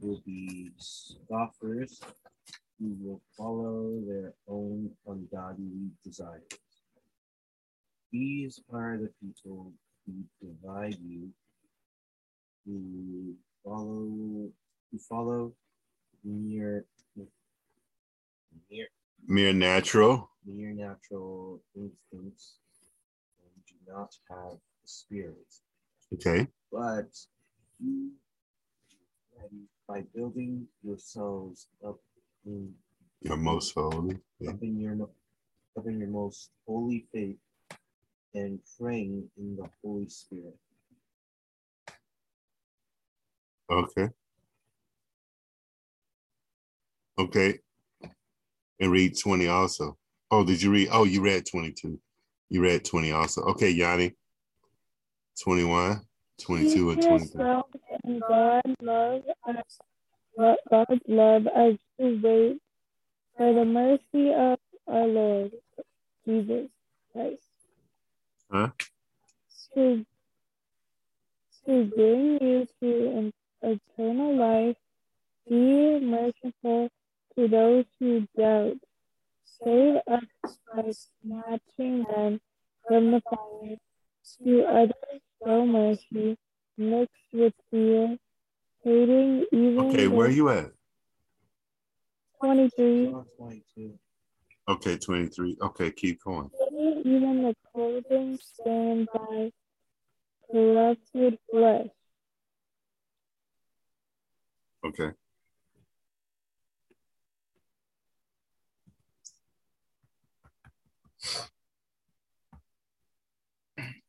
will 0.00 0.22
be 0.24 0.70
scoffers 0.76 2.00
who 2.78 2.96
will 3.00 3.20
follow 3.36 4.00
their 4.06 4.34
own 4.46 4.90
ungodly 5.06 5.90
desires. 6.04 6.42
These 8.12 8.60
are 8.72 8.96
the 8.98 9.10
people 9.20 9.72
who 10.06 10.12
divide 10.40 10.96
you, 11.04 11.28
who 12.64 13.34
follow, 13.64 14.50
who 14.90 14.98
follow 14.98 15.52
mere, 16.24 16.84
mere, 18.70 18.86
Mere 19.28 19.52
natural. 19.52 20.30
mere 20.44 20.72
natural 20.72 21.60
instincts 21.74 22.54
and 23.42 23.50
do 23.66 23.74
not 23.92 24.14
have 24.30 24.52
the 24.82 24.88
spirit. 24.88 25.54
Okay. 26.14 26.46
but 26.70 27.10
you 27.80 28.12
ready 29.36 29.64
by 29.88 30.02
building 30.14 30.66
yourselves 30.82 31.68
up 31.86 31.98
in 32.44 32.72
Your 33.22 33.36
most 33.36 33.74
holy. 33.74 34.18
Yeah. 34.38 34.50
up 34.50 34.62
in 34.62 34.78
your 34.80 34.94
up 35.76 35.86
in 35.86 35.98
your 35.98 36.08
most 36.08 36.50
holy 36.66 37.06
faith 37.12 37.36
and 38.34 38.60
praying 38.78 39.28
in 39.36 39.56
the 39.56 39.68
Holy 39.82 40.08
Spirit. 40.08 40.56
Okay. 43.70 44.08
Okay. 47.18 47.58
And 48.80 48.92
read 48.92 49.18
20 49.18 49.48
also. 49.48 49.96
Oh, 50.30 50.44
did 50.44 50.60
you 50.60 50.70
read? 50.70 50.88
Oh, 50.92 51.04
you 51.04 51.22
read 51.22 51.46
22. 51.46 51.98
You 52.50 52.62
read 52.62 52.84
20 52.84 53.12
also. 53.12 53.42
Okay, 53.42 53.70
Yanni. 53.70 54.14
21, 55.42 56.00
22, 56.40 56.90
and 56.90 57.02
23. 57.02 57.20
yourself 57.20 57.66
in 58.04 58.20
God's 58.20 58.74
love 58.80 59.22
God's 60.70 61.00
love 61.08 61.46
as 61.46 61.74
you 61.98 62.20
wait 62.22 62.60
for 63.36 63.52
the 63.52 63.64
mercy 63.64 64.32
of 64.32 64.58
our 64.86 65.06
Lord 65.06 65.52
Jesus 66.26 66.68
Christ. 67.12 67.42
Huh? 68.50 68.70
To, 69.74 70.06
to 71.66 71.84
bring 71.84 72.38
you 72.40 72.66
to 72.80 73.08
an 73.18 73.32
eternal 73.62 74.36
life, 74.36 74.76
be 75.48 76.00
merciful 76.00 76.90
to 77.36 77.48
those 77.48 77.84
who 78.00 78.26
doubt. 78.36 78.78
Save 79.62 79.96
us 80.06 80.58
by 80.74 80.92
snatching 80.92 82.04
them 82.04 82.40
from 82.86 83.10
the 83.12 83.22
fire. 83.28 83.76
To 84.42 84.64
others, 84.64 84.92
show 85.44 85.64
mercy, 85.64 86.36
mixed 86.76 87.14
with 87.32 87.54
fear, 87.70 88.18
hating 88.82 89.46
even 89.52 89.78
Okay, 89.78 90.08
where 90.08 90.26
are 90.26 90.30
you 90.30 90.48
at? 90.48 90.72
Twenty 92.40 92.68
three. 92.70 93.14
Twenty 93.36 93.62
two. 93.74 93.98
Okay, 94.68 94.96
23. 94.96 95.58
Okay, 95.62 95.90
keep 95.92 96.24
going. 96.24 96.50
even 97.04 97.44
the 97.44 97.54
clothing 97.72 98.36
stained 98.42 99.08
by 99.14 99.52
corrupted 100.50 101.38
flesh. 101.48 101.86
Okay. 104.84 105.10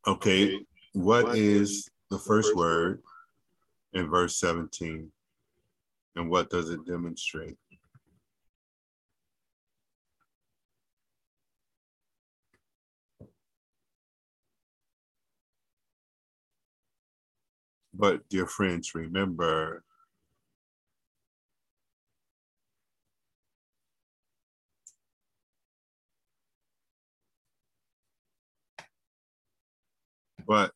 Okay, 0.07 0.59
what 0.93 1.37
is 1.37 1.89
the 2.09 2.17
first 2.17 2.55
word 2.55 3.01
in 3.93 4.09
verse 4.09 4.37
17? 4.37 5.11
And 6.15 6.29
what 6.29 6.49
does 6.49 6.69
it 6.69 6.85
demonstrate? 6.85 7.57
But, 17.93 18.29
dear 18.29 18.45
friends, 18.45 18.95
remember 18.95 19.83
but 30.47 30.71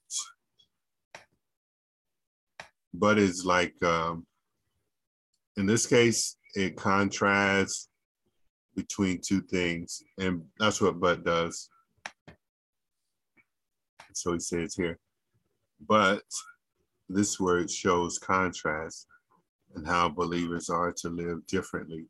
but 2.94 3.18
is 3.18 3.46
like 3.46 3.74
um 3.84 4.26
in 5.58 5.66
this 5.66 5.86
case 5.86 6.38
it 6.56 6.76
contrasts 6.76 7.90
between 8.76 9.20
two 9.26 9.42
things 9.42 10.04
and 10.18 10.44
that's 10.60 10.82
what 10.82 11.00
but 11.00 11.24
does. 11.24 11.70
So 14.14 14.34
he 14.34 14.40
says 14.40 14.76
here 14.76 15.00
but 15.88 16.24
this 17.10 17.40
word 17.40 17.70
shows 17.72 18.20
contrast 18.20 19.08
and 19.76 19.88
how 19.88 20.10
believers 20.10 20.70
are 20.70 20.94
to 20.98 21.10
live 21.10 21.46
differently. 21.48 22.06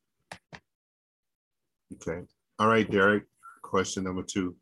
Okay. 1.94 2.22
All 2.58 2.68
right 2.68 2.90
derrick 2.90 3.26
question 3.62 4.04
number 4.04 4.24
two 4.24 4.56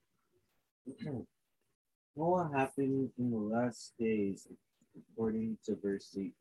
What 2.20 2.52
happened 2.52 3.12
in 3.18 3.32
the 3.32 3.38
last 3.38 3.94
days 3.98 4.46
according 5.14 5.58
to 5.66 5.78
verse 5.82 6.10
18? 6.18 6.34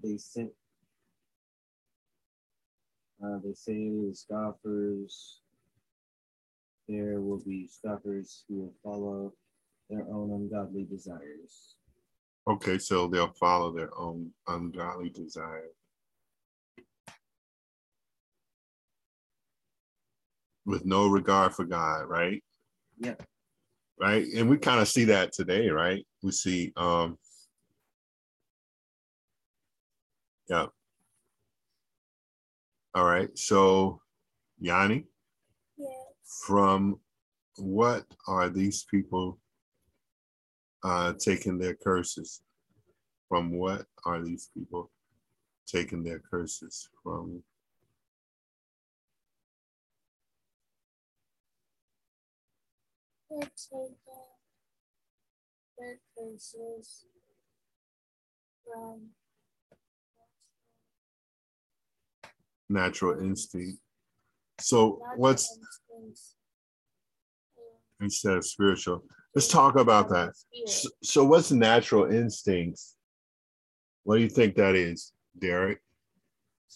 They 0.00 0.16
sent 0.18 0.52
uh, 3.20 3.38
they 3.44 3.54
say 3.54 3.88
the 3.90 4.12
scoffers 4.14 5.40
there 6.86 7.20
will 7.20 7.42
be 7.44 7.66
scoffers 7.66 8.44
who 8.48 8.60
will 8.60 8.74
follow 8.84 9.32
their 9.90 10.06
own 10.14 10.30
ungodly 10.30 10.84
desires. 10.84 11.74
okay 12.48 12.78
so 12.78 13.08
they'll 13.08 13.32
follow 13.32 13.72
their 13.72 13.90
own 13.98 14.30
ungodly 14.46 15.08
desire 15.10 15.70
with 20.64 20.84
no 20.86 21.08
regard 21.08 21.52
for 21.52 21.64
god 21.64 22.02
right 22.08 22.44
Yeah. 23.00 23.14
Right 24.00 24.26
and 24.36 24.48
we 24.48 24.56
kind 24.56 24.80
of 24.80 24.88
see 24.88 25.04
that 25.04 25.32
today 25.32 25.68
right 25.68 26.06
we 26.22 26.30
see 26.30 26.72
um 26.76 27.16
yeah 30.48 30.66
all 32.94 33.04
right 33.04 33.36
so 33.36 34.00
yanni 34.60 35.04
Yes. 35.78 36.42
from 36.46 36.98
what 37.56 38.04
are 38.26 38.48
these 38.48 38.84
people 38.90 39.38
uh, 40.82 41.12
taking 41.18 41.58
their 41.58 41.74
curses. 41.74 42.42
From 43.28 43.52
what 43.52 43.86
are 44.04 44.22
these 44.22 44.50
people 44.56 44.90
taking 45.66 46.02
their 46.02 46.20
curses 46.20 46.88
from? 47.02 47.42
They're 53.30 53.40
taking 53.40 53.96
their 55.78 55.98
curses 56.16 57.04
from 58.64 59.08
natural 62.68 63.20
instinct. 63.20 63.78
So 64.60 64.98
natural 65.00 65.18
what's 65.18 65.58
instincts 65.58 66.34
instead 68.00 68.36
of 68.36 68.46
spiritual? 68.46 69.04
Let's 69.34 69.48
talk 69.48 69.76
about 69.76 70.08
that. 70.08 70.32
So, 70.66 70.88
so 71.02 71.24
what's 71.24 71.50
natural 71.50 72.10
instincts? 72.10 72.96
What 74.04 74.16
do 74.16 74.22
you 74.22 74.28
think 74.28 74.54
that 74.56 74.74
is, 74.74 75.12
Derrick? 75.38 75.80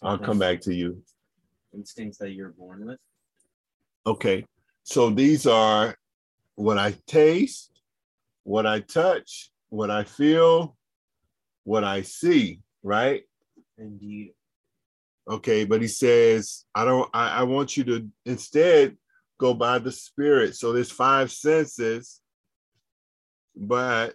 I'll 0.03 0.19
come 0.19 0.39
back 0.39 0.61
to 0.63 0.75
you. 0.75 1.03
Instincts 1.75 2.19
that 2.19 2.33
you're 2.33 2.51
born 2.51 2.87
with. 2.87 2.99
Okay. 4.07 4.45
So 4.85 5.11
these 5.11 5.47
are 5.47 5.97
what 6.55 6.79
I 6.79 6.95
taste, 7.07 7.71
what 8.45 8.67
I 8.67 8.81
touch, 8.81 9.51
what 9.71 9.91
I 9.91 10.05
feel, 10.05 10.77
what 11.65 11.85
I 11.85 12.03
see, 12.03 12.61
right? 12.83 13.23
Indeed. 13.79 14.35
Okay, 15.29 15.65
but 15.65 15.81
he 15.81 15.89
says, 15.89 16.65
I 16.75 16.85
don't 16.85 17.09
I, 17.15 17.41
I 17.41 17.43
want 17.45 17.77
you 17.77 17.85
to 17.85 18.09
instead 18.27 18.97
go 19.39 19.55
by 19.55 19.79
the 19.79 19.93
spirit. 19.93 20.57
So 20.57 20.73
there's 20.73 20.91
five 20.91 21.31
senses, 21.31 22.21
but 23.57 24.15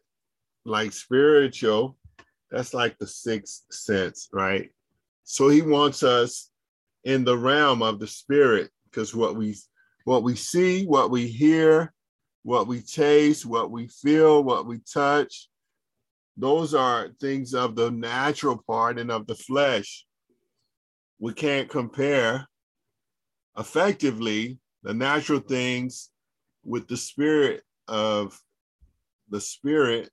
like 0.66 0.92
spiritual, 0.92 1.98
that's 2.52 2.74
like 2.74 2.98
the 2.98 3.08
sixth 3.08 3.64
sense, 3.72 4.30
right? 4.34 4.70
So 5.24 5.50
he 5.50 5.62
wants 5.62 6.04
us 6.04 6.52
in 7.04 7.24
the 7.24 7.38
realm 7.38 7.82
of 7.82 8.00
the 8.00 8.08
spirit, 8.08 8.70
because 8.86 9.16
what 9.16 9.36
we 9.36 9.56
what 10.04 10.24
we 10.24 10.36
see, 10.36 10.86
what 10.86 11.10
we 11.10 11.28
hear, 11.28 11.94
what 12.44 12.68
we 12.68 12.82
taste, 12.82 13.46
what 13.46 13.72
we 13.72 13.88
feel, 13.88 14.44
what 14.44 14.66
we 14.66 14.80
touch, 14.92 15.50
those 16.38 16.74
are 16.74 17.10
things 17.20 17.54
of 17.54 17.76
the 17.76 17.92
natural 17.92 18.62
part 18.68 19.00
and 19.00 19.12
of 19.12 19.28
the 19.28 19.36
flesh. 19.36 20.06
We 21.20 21.34
can't 21.34 21.70
compare 21.70 22.48
effectively 23.58 24.60
the 24.84 24.94
natural 24.94 25.40
things 25.40 26.12
with 26.64 26.88
the 26.88 26.98
spirit 26.98 27.64
of 27.88 28.40
the 29.30 29.42
spirit 29.42 30.10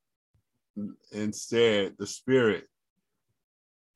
instead 1.12 1.94
the 1.98 2.06
spirit 2.06 2.66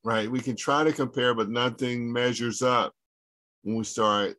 right? 0.04 0.30
We 0.30 0.40
can 0.40 0.56
try 0.56 0.84
to 0.84 0.92
compare 0.92 1.34
but 1.34 1.50
nothing 1.50 2.10
measures 2.10 2.62
up 2.62 2.94
when 3.62 3.76
we 3.76 3.84
start 3.84 4.36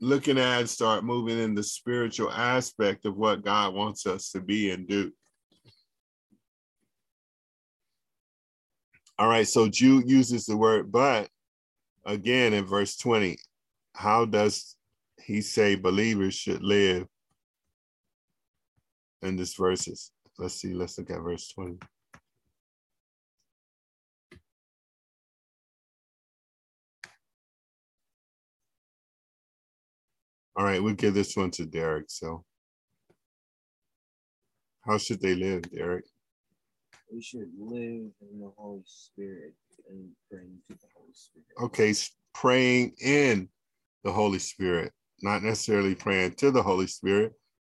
looking 0.00 0.38
at 0.38 0.68
start 0.68 1.04
moving 1.04 1.38
in 1.38 1.54
the 1.54 1.62
spiritual 1.62 2.30
aspect 2.30 3.04
of 3.04 3.16
what 3.16 3.44
god 3.44 3.74
wants 3.74 4.06
us 4.06 4.30
to 4.30 4.40
be 4.40 4.70
and 4.70 4.86
do. 4.86 5.12
All 9.18 9.28
right 9.28 9.46
so 9.46 9.68
jude 9.68 10.08
uses 10.08 10.46
the 10.46 10.56
word 10.56 10.92
but 10.92 11.28
again 12.04 12.52
in 12.54 12.64
verse 12.64 12.96
20 12.96 13.36
how 13.94 14.24
does 14.24 14.76
he 15.20 15.40
say 15.40 15.74
believers 15.74 16.34
should 16.34 16.62
live 16.62 17.06
in 19.22 19.36
this 19.36 19.54
verses? 19.54 20.12
Let's 20.38 20.54
see 20.54 20.72
let's 20.72 20.96
look 20.98 21.10
at 21.10 21.20
verse 21.20 21.48
20 21.48 21.78
all 30.58 30.64
right 30.64 30.82
we'll 30.82 30.94
give 30.94 31.14
this 31.14 31.36
one 31.36 31.52
to 31.52 31.64
derrick 31.64 32.06
so. 32.08 32.44
How 34.84 34.98
should 34.98 35.20
they 35.20 35.34
live 35.34 35.70
derrick? 35.70 36.04
We 37.12 37.22
should 37.22 37.50
live 37.58 38.10
in 38.20 38.40
the 38.40 38.50
Holy 38.56 38.82
Spirit 38.84 39.54
and 39.88 40.08
bring 40.30 40.58
to 40.68 40.74
the 40.74 40.88
Holy 40.94 41.12
Spirit. 41.14 41.46
okay 41.62 41.94
praying 42.34 42.94
in 43.00 43.48
the 44.04 44.12
holy 44.12 44.38
spirit 44.38 44.92
not 45.22 45.42
necessarily 45.42 45.94
praying 45.94 46.32
to 46.32 46.50
the 46.50 46.62
holy 46.62 46.86
spirit 46.86 47.32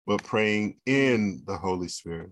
but 0.07 0.23
praying 0.23 0.79
in 0.88 1.43
the 1.45 1.55
holy 1.55 1.88
spirit. 1.88 2.32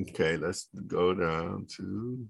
Okay 0.00 0.38
let's 0.38 0.68
go 0.86 1.12
down 1.14 1.66
to 1.76 2.26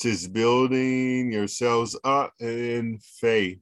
Says 0.00 0.26
building 0.26 1.30
yourselves 1.30 1.94
up 2.04 2.32
in 2.40 2.98
faith 3.02 3.58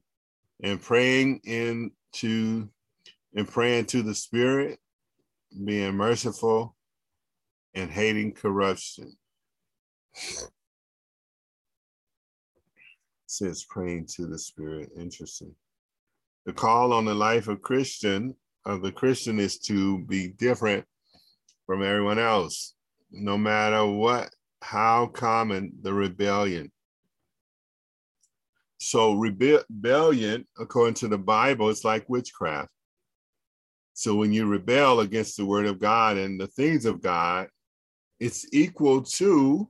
and 0.63 0.81
praying 0.81 1.41
into 1.43 2.69
and 3.35 3.45
praying 3.45 3.87
to 3.87 4.01
the 4.01 4.15
spirit, 4.15 4.79
being 5.65 5.95
merciful 5.95 6.77
and 7.73 7.91
hating 7.91 8.31
corruption. 8.31 9.17
Says 13.25 13.65
praying 13.69 14.07
to 14.15 14.25
the 14.25 14.39
spirit. 14.39 14.91
Interesting. 14.97 15.53
The 16.45 16.53
call 16.53 16.93
on 16.93 17.03
the 17.03 17.15
life 17.15 17.49
of 17.49 17.61
Christian 17.61 18.33
of 18.65 18.81
the 18.81 18.93
Christian 18.93 19.41
is 19.41 19.59
to 19.59 20.05
be 20.05 20.29
different 20.29 20.85
from 21.65 21.83
everyone 21.83 22.17
else, 22.17 22.75
no 23.11 23.37
matter 23.37 23.85
what, 23.85 24.29
how 24.61 25.07
common 25.07 25.73
the 25.81 25.93
rebellion. 25.93 26.71
So 28.77 29.13
rebe- 29.15 29.63
rebellion, 29.69 30.47
according 30.57 30.95
to 30.95 31.07
the 31.07 31.17
Bible, 31.17 31.69
is 31.69 31.83
like 31.83 32.07
witchcraft. 32.09 32.69
So 33.93 34.15
when 34.15 34.31
you 34.31 34.45
rebel 34.45 35.01
against 35.01 35.35
the 35.35 35.45
word 35.45 35.65
of 35.65 35.79
God 35.79 36.17
and 36.17 36.39
the 36.39 36.47
things 36.47 36.85
of 36.85 37.01
God, 37.01 37.49
it's 38.19 38.45
equal 38.53 39.01
to 39.03 39.67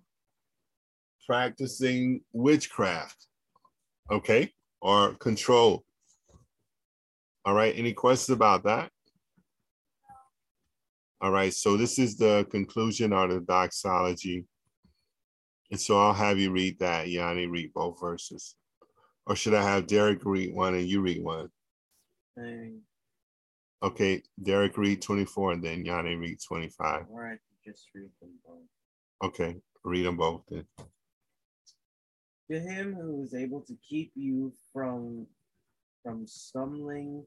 practicing 1.26 2.22
witchcraft, 2.34 3.28
okay, 4.12 4.52
or 4.82 5.14
control. 5.16 5.84
All 7.46 7.54
right, 7.54 7.74
any 7.76 7.94
questions 7.94 8.36
about 8.36 8.64
that? 8.64 8.92
All 11.22 11.32
right, 11.32 11.54
so 11.54 11.76
this 11.76 12.00
is 12.00 12.18
the 12.18 12.48
conclusion 12.50 13.14
or 13.14 13.28
the 13.28 13.42
doxology. 13.42 14.46
And 15.72 15.80
so 15.80 16.00
I'll 16.00 16.14
have 16.14 16.40
you 16.40 16.52
read 16.52 16.80
that, 16.80 17.10
Yanni, 17.10 17.46
read 17.46 17.74
both 17.74 18.00
verses. 18.00 18.56
Or 19.28 19.36
should 19.36 19.54
I 19.54 19.62
have 19.62 19.88
Derrick 19.88 20.26
read 20.26 20.54
one 20.56 20.74
and 20.74 20.88
you 20.88 21.02
read 21.02 21.24
one? 21.24 21.50
Thing. 22.36 22.82
Okay, 23.84 24.24
Derrick 24.42 24.78
read 24.78 25.02
24 25.02 25.54
and 25.54 25.64
then 25.64 25.86
Yanni 25.86 26.16
read 26.16 26.40
25. 26.46 27.06
All 27.10 27.18
right, 27.18 27.38
just 27.64 27.86
read 27.94 28.10
them 28.20 28.32
both. 28.46 29.30
Okay, 29.30 29.56
read 29.84 30.06
them 30.06 30.18
both 30.18 30.42
then. 30.50 30.66
To 32.50 32.60
him 32.60 32.96
who 32.96 33.22
is 33.24 33.36
able 33.36 33.62
to 33.62 33.78
keep 33.88 34.12
you 34.16 34.52
from 34.74 35.28
from 36.04 36.26
stumbling 36.26 37.24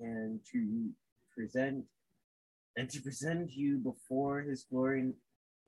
and 0.00 0.40
to 0.52 0.90
present 1.34 1.84
and 2.76 2.90
to 2.90 3.00
present 3.00 3.52
you 3.52 3.78
before 3.78 4.42
his 4.42 4.64
glory 4.64 5.12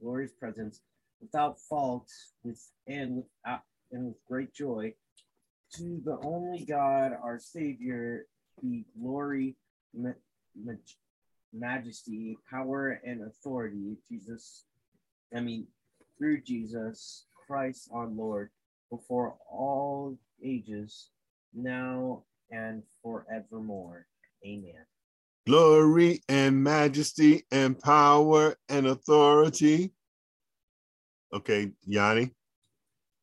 glorious 0.00 0.32
presence 0.32 0.82
without 1.20 1.60
fault 1.60 2.08
with 2.44 2.60
and 2.86 3.16
without 3.16 3.56
uh, 3.56 3.58
and 3.92 4.06
with 4.06 4.24
great 4.26 4.52
joy 4.52 4.92
to 5.74 6.00
the 6.04 6.18
only 6.22 6.64
God 6.64 7.12
our 7.22 7.38
Savior 7.38 8.26
be 8.62 8.84
glory 9.00 9.56
ma- 9.94 10.10
maj- 10.64 10.98
majesty 11.52 12.36
power 12.50 13.00
and 13.04 13.22
authority 13.22 13.96
Jesus 14.08 14.64
I 15.34 15.40
mean 15.40 15.66
through 16.18 16.42
Jesus 16.42 17.24
Christ 17.46 17.88
our 17.92 18.06
Lord 18.06 18.50
before 18.90 19.36
all 19.50 20.16
ages 20.44 21.10
now 21.54 22.22
and 22.50 22.82
forevermore 23.02 24.06
amen 24.46 24.84
Glory 25.46 26.20
and 26.28 26.62
majesty 26.62 27.44
and 27.50 27.78
power 27.78 28.54
and 28.68 28.86
authority. 28.86 29.92
Okay, 31.32 31.72
Yanni, 31.84 32.30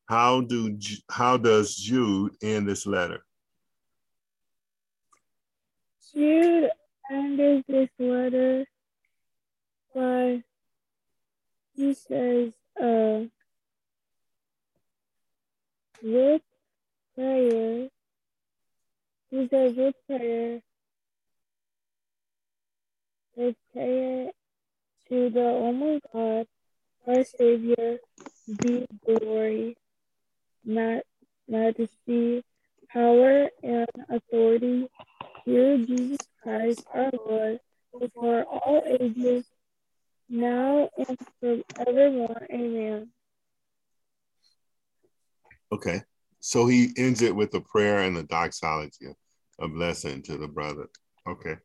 how 0.08 0.42
do 0.42 0.78
how 1.10 1.38
does 1.38 1.76
Jude 1.76 2.34
end 2.42 2.68
this 2.68 2.86
letter? 2.86 3.26
Jude 6.14 6.70
ended 7.12 7.64
this 7.68 7.90
letter 8.00 8.66
by 9.94 10.44
he 11.76 11.94
says, 11.94 12.54
uh, 12.82 13.24
with 16.02 16.42
prayer, 17.16 17.90
he 19.30 19.48
says 19.50 19.76
with 19.76 19.96
prayer, 20.08 20.62
with 23.36 23.56
prayer 23.74 24.32
to 25.10 25.30
the 25.30 25.42
only 25.42 26.00
God, 26.14 26.48
our 27.08 27.24
Savior, 27.24 27.98
be 28.60 28.88
glory, 29.06 29.78
ma- 30.64 31.02
majesty, 31.48 32.44
power, 32.90 33.50
and 33.64 33.88
authority 34.10 34.88
through 35.44 35.86
Jesus 35.86 36.20
Christ 36.42 36.86
our 36.94 37.12
Lord, 37.28 37.60
before 38.00 38.44
all 38.44 38.84
ages, 39.00 39.46
now 40.30 40.90
and 40.98 41.18
forevermore. 41.40 42.48
Amen. 42.52 43.10
Okay. 45.72 46.02
So 46.40 46.68
he 46.68 46.90
ends 46.98 47.22
it 47.22 47.36
with 47.36 47.54
a 47.56 47.62
prayer 47.62 48.02
and 48.02 48.16
the 48.16 48.24
doxology, 48.24 49.16
a 49.60 49.68
blessing 49.68 50.22
to 50.24 50.38
the 50.38 50.48
brother. 50.48 50.88
Okay. 51.28 51.56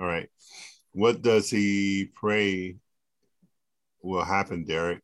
All 0.00 0.06
right. 0.06 0.28
What 0.92 1.22
does 1.22 1.48
he 1.50 2.10
pray 2.14 2.76
will 4.02 4.24
happen, 4.24 4.64
Derrick? 4.64 5.00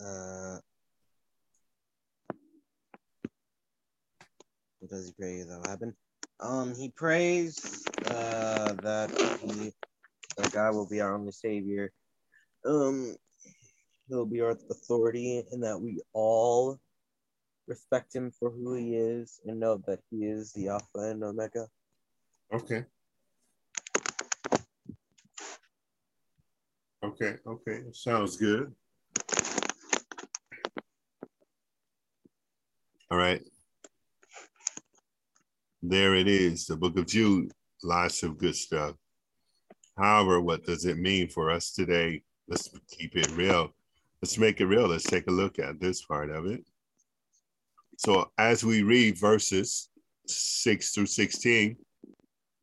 Uh, 0.00 0.58
what 4.80 4.90
does 4.90 5.06
he 5.06 5.12
pray 5.18 5.42
that'll 5.42 5.70
happen? 5.70 5.94
Um, 6.40 6.74
he 6.74 6.90
prays 6.90 7.84
uh, 8.06 8.74
that 8.82 9.10
he, 9.40 9.72
that 10.36 10.52
God 10.52 10.74
will 10.74 10.88
be 10.88 11.00
our 11.00 11.14
only 11.14 11.32
Savior. 11.32 11.92
Um, 12.66 13.16
he'll 14.08 14.26
be 14.26 14.40
our 14.40 14.56
authority, 14.70 15.44
and 15.52 15.62
that 15.62 15.80
we 15.80 16.02
all 16.12 16.78
respect 17.66 18.14
him 18.14 18.30
for 18.30 18.50
who 18.50 18.74
he 18.74 18.96
is, 18.96 19.40
and 19.46 19.60
know 19.60 19.82
that 19.86 20.00
he 20.10 20.24
is 20.24 20.52
the 20.52 20.68
Alpha 20.68 20.98
and 20.98 21.22
Omega. 21.24 21.66
Okay. 22.52 22.84
Okay, 27.14 27.36
okay. 27.46 27.80
Sounds 27.92 28.36
good. 28.36 28.74
All 33.08 33.18
right. 33.18 33.40
There 35.80 36.16
it 36.16 36.26
is, 36.26 36.66
the 36.66 36.76
book 36.76 36.98
of 36.98 37.06
Jude. 37.06 37.52
Lots 37.84 38.24
of 38.24 38.36
good 38.36 38.56
stuff. 38.56 38.96
However, 39.96 40.40
what 40.40 40.64
does 40.64 40.86
it 40.86 40.98
mean 40.98 41.28
for 41.28 41.52
us 41.52 41.70
today? 41.70 42.22
Let's 42.48 42.68
keep 42.90 43.14
it 43.16 43.30
real. 43.36 43.72
Let's 44.20 44.36
make 44.36 44.60
it 44.60 44.66
real. 44.66 44.88
Let's 44.88 45.04
take 45.04 45.28
a 45.28 45.32
look 45.32 45.60
at 45.60 45.78
this 45.78 46.04
part 46.04 46.30
of 46.30 46.46
it. 46.46 46.64
So, 47.96 48.32
as 48.38 48.64
we 48.64 48.82
read 48.82 49.20
verses 49.20 49.88
6 50.26 50.90
through 50.90 51.06
16, 51.06 51.76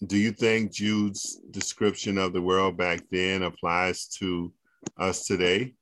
do 0.06 0.18
you 0.18 0.32
think 0.32 0.72
Jude's 0.72 1.40
description 1.52 2.18
of 2.18 2.34
the 2.34 2.42
world 2.42 2.76
back 2.76 3.02
then 3.12 3.44
applies 3.44 4.08
to 4.20 4.52
us 4.98 5.26
today? 5.26 5.76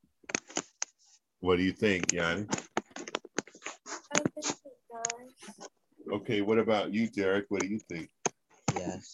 What 1.39 1.57
do 1.57 1.63
you 1.63 1.71
think, 1.71 2.11
Yanni? 2.11 2.45
I 2.51 4.19
think 4.19 4.35
it 4.37 4.55
does. 4.91 5.69
Okay, 6.11 6.41
what 6.41 6.59
about 6.59 6.93
you, 6.93 7.07
Derrick? 7.07 7.45
What 7.47 7.61
do 7.61 7.67
you 7.67 7.79
think? 7.79 8.09
Yes. 8.75 9.11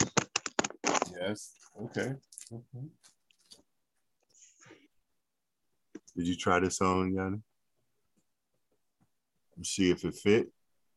Yes. 1.20 1.54
Okay. 1.84 2.14
okay. 2.52 2.88
Did 6.18 6.28
you 6.28 6.36
try 6.36 6.60
this 6.60 6.82
on, 6.82 7.14
Yanni? 7.14 7.42
See 9.64 9.92
if 9.92 10.04
it 10.04 10.16
fit. 10.16 10.48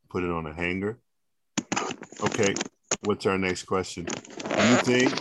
Put 0.08 0.24
it 0.24 0.30
on 0.30 0.46
a 0.46 0.54
hanger. 0.54 0.98
Okay. 2.22 2.54
What's 3.02 3.26
our 3.26 3.38
next 3.38 3.64
question? 3.64 4.04
Do 4.04 4.68
you 4.68 4.76
think? 4.78 5.12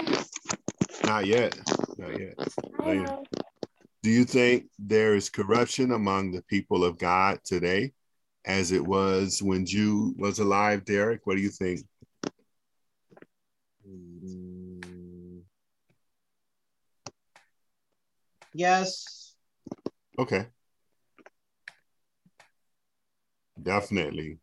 Not 1.06 1.26
yet. 1.26 1.58
Not 1.98 2.20
yet. 2.20 2.34
I 2.80 2.86
Later. 2.86 3.04
know. 3.04 3.24
Do 4.04 4.10
you 4.10 4.26
think 4.26 4.66
there 4.80 5.16
is 5.16 5.30
corruption 5.30 5.92
among 5.92 6.32
the 6.32 6.42
people 6.44 6.84
of 6.84 6.98
God 6.98 7.40
today, 7.44 7.94
as 8.46 8.72
it 8.72 8.86
was 8.86 9.42
when 9.44 9.66
Jude 9.66 10.16
was 10.18 10.40
alive, 10.40 10.86
Derrick? 10.86 11.22
What 11.26 11.36
do 11.36 11.42
you 11.42 11.50
think? 11.50 11.82
Yes. 18.54 19.36
Okay. 20.18 20.48
Definitely. 23.62 24.40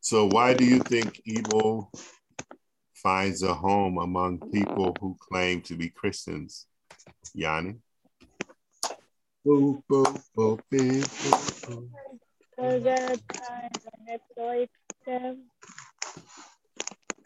So, 0.00 0.26
why 0.26 0.54
do 0.54 0.64
you 0.64 0.80
think 0.80 1.20
evil 1.24 1.90
finds 3.02 3.42
a 3.42 3.54
home 3.54 3.98
among 3.98 4.38
people 4.50 4.96
who 5.00 5.16
claim 5.20 5.60
to 5.62 5.76
be 5.76 5.88
Christians? 5.90 6.66
Yanni? 7.34 7.76
Boop, 9.46 9.82
boop, 9.90 10.22
boop, 10.36 10.60
boop, 10.70 11.06
boop. 11.62 11.88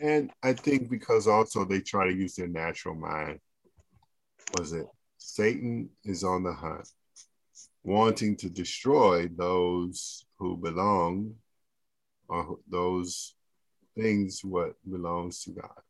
And 0.01 0.31
I 0.43 0.53
think 0.53 0.91
because 0.91 1.27
also 1.29 1.65
they 1.65 1.81
try 1.81 2.07
to 2.07 2.13
use 2.13 2.35
their 2.35 2.49
natural 2.49 2.95
mind. 2.95 3.39
Was 4.59 4.73
it 4.73 4.87
Satan 5.19 5.91
is 6.05 6.25
on 6.25 6.43
the 6.43 6.53
hunt, 6.53 6.89
wanting 7.85 8.37
to 8.37 8.51
destroy 8.51 9.29
those 9.29 10.25
who 10.39 10.57
belong 10.57 11.35
or 12.29 12.59
those 12.69 13.35
things 14.01 14.43
what 14.43 14.73
belongs 14.89 15.45
to 15.45 15.51
God. 15.51 15.81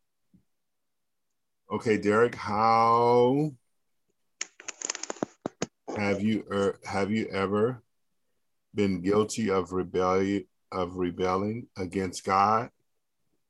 Okay, 1.71 1.97
Derrick, 1.97 2.35
how 2.35 3.51
have 5.95 6.21
you 6.21 6.43
er, 6.51 6.79
have 6.85 7.09
you 7.11 7.27
ever 7.27 7.81
been 8.75 9.01
guilty 9.01 9.49
of 9.49 9.71
rebellion 9.71 10.45
of 10.71 10.95
rebelling 10.95 11.67
against 11.77 12.25
God 12.25 12.69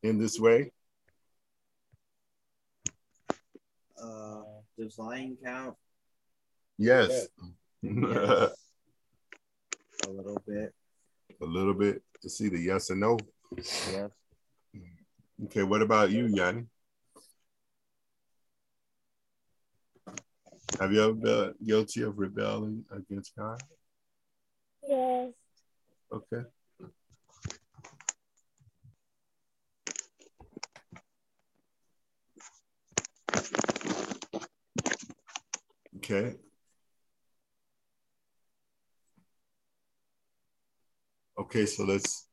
in 0.04 0.20
this 0.20 0.40
way? 0.40 0.72
Uh, 4.02 4.42
does 4.78 4.98
lying 4.98 5.38
count? 5.44 5.76
Yes. 6.78 7.28
Yes. 7.82 8.52
A 10.08 10.10
little 10.10 10.42
bit. 10.48 10.74
A 11.42 11.46
little 11.46 11.74
bit 11.74 12.02
to 12.22 12.30
see 12.30 12.50
the 12.50 12.60
yes 12.60 12.92
or 12.92 12.96
no. 12.96 13.18
Yes. 13.56 14.12
Okay, 15.46 15.64
what 15.64 15.82
about 15.82 16.12
you, 16.12 16.28
Yanni? 16.28 16.66
Have 20.80 20.94
you 20.94 21.04
ever 21.04 21.14
been 21.14 21.54
guilty 21.66 22.04
of 22.04 22.20
rebelling 22.20 22.86
against 22.92 23.36
God? 23.36 23.60
Yes. 24.88 25.32
Okay. 26.12 26.44
Okay. 35.98 36.36
Okay, 41.40 41.66
so 41.66 41.84
let's, 41.84 42.28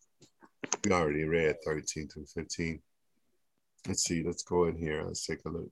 we 0.84 0.92
already 0.92 1.24
read 1.24 1.56
13 1.64 2.08
through 2.08 2.26
15. 2.34 2.80
Let's 3.88 4.04
see, 4.04 4.22
let's 4.22 4.42
go 4.42 4.66
in 4.66 4.76
here. 4.76 5.02
Let's 5.02 5.24
take 5.24 5.42
a 5.46 5.48
look. 5.48 5.70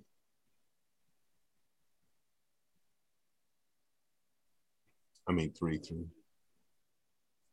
I 5.28 5.32
mean, 5.32 5.52
3 5.52 5.76
through. 5.76 6.06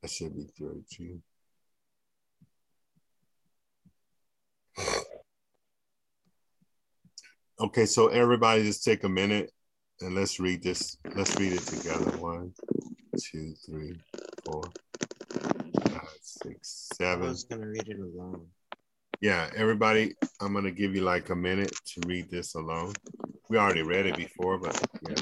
That 0.02 0.10
should 0.10 0.34
be 0.38 0.48
13. 0.58 1.22
Okay, 7.60 7.86
so 7.86 8.08
everybody 8.08 8.64
just 8.64 8.86
take 8.86 9.04
a 9.04 9.10
minute 9.10 9.52
and 10.00 10.16
let's 10.16 10.40
read 10.40 10.64
this. 10.64 10.98
Let's 11.14 11.38
read 11.38 11.54
it 11.54 11.62
together. 11.62 12.18
One, 12.18 12.54
two, 13.22 13.54
three, 13.66 13.96
four, 14.46 14.64
five, 15.90 16.08
six, 16.22 16.90
seven. 16.96 17.28
I 17.28 17.30
was 17.30 17.44
gonna 17.44 17.68
read 17.68 17.88
it 17.88 18.00
alone. 18.00 18.48
Yeah, 19.24 19.50
everybody, 19.56 20.16
I'm 20.42 20.54
gonna 20.54 20.70
give 20.70 20.94
you 20.96 21.00
like 21.00 21.30
a 21.30 21.36
minute 21.36 21.72
to 21.72 22.02
read 22.06 22.30
this 22.30 22.56
alone. 22.56 22.92
We 23.50 23.58
already 23.58 23.82
read 23.82 24.06
it 24.06 24.18
before, 24.18 24.58
but 24.58 24.78
yeah. 25.02 25.16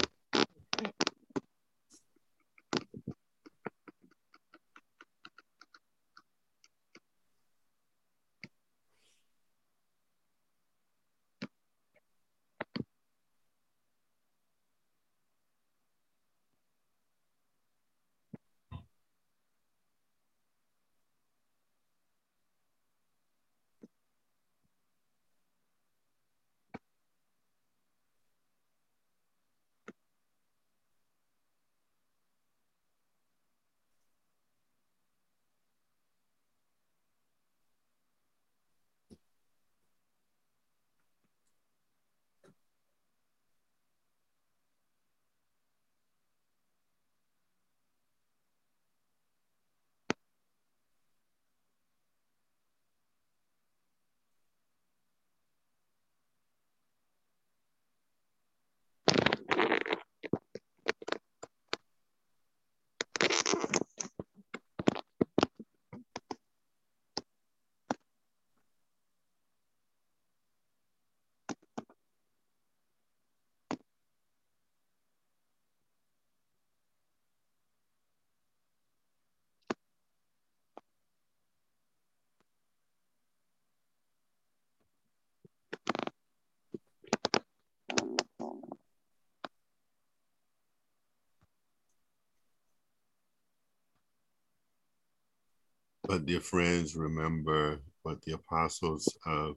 But 96.12 96.26
dear 96.26 96.41
friends, 96.41 96.93
remember 96.93 97.80
what 98.03 98.22
the 98.24 98.34
apostles 98.34 99.18
of 99.26 99.55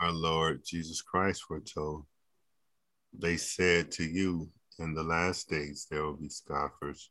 our 0.00 0.10
Lord 0.10 0.64
Jesus 0.64 1.00
Christ 1.00 1.48
were 1.48 1.60
told. 1.60 2.04
They 3.16 3.36
said 3.36 3.92
to 3.92 4.02
you, 4.02 4.50
in 4.80 4.92
the 4.92 5.04
last 5.04 5.48
days 5.48 5.86
there 5.88 6.02
will 6.02 6.16
be 6.16 6.30
scoffers 6.30 7.10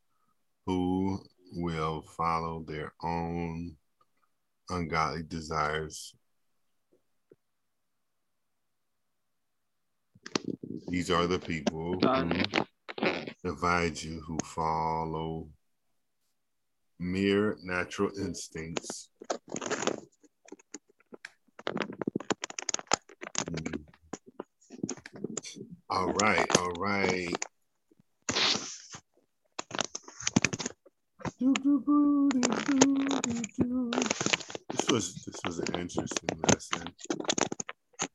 who 0.65 1.17
will 1.53 2.01
follow 2.17 2.65
their 2.67 2.91
own 3.01 3.77
ungodly 4.69 5.23
desires. 5.23 6.13
These 10.89 11.09
are 11.09 11.25
the 11.25 11.39
people 11.39 11.97
who 12.01 12.43
divide 13.45 14.03
you, 14.03 14.19
who 14.27 14.37
follow 14.43 15.47
mere 16.99 17.57
natural 17.63 18.09
instincts. 18.17 19.09
Mm. 23.51 23.83
All 25.89 26.11
right, 26.13 26.57
all 26.57 26.71
right. 26.79 27.33
This 34.69 34.89
was 34.89 35.23
this 35.25 35.39
was 35.45 35.59
an 35.59 35.79
interesting 35.79 36.29
lesson. 36.51 36.87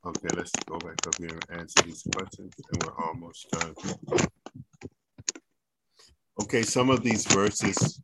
Okay, 0.04 0.28
let's 0.34 0.50
go 0.66 0.78
back 0.78 1.06
up 1.06 1.14
here 1.18 1.28
and 1.48 1.60
answer 1.60 1.82
these 1.82 2.02
questions, 2.14 2.52
and 2.72 2.82
we're 2.82 3.04
almost 3.04 3.48
done. 3.52 3.74
Okay, 6.42 6.62
some 6.62 6.90
of 6.90 7.02
these 7.02 7.24
verses 7.26 8.02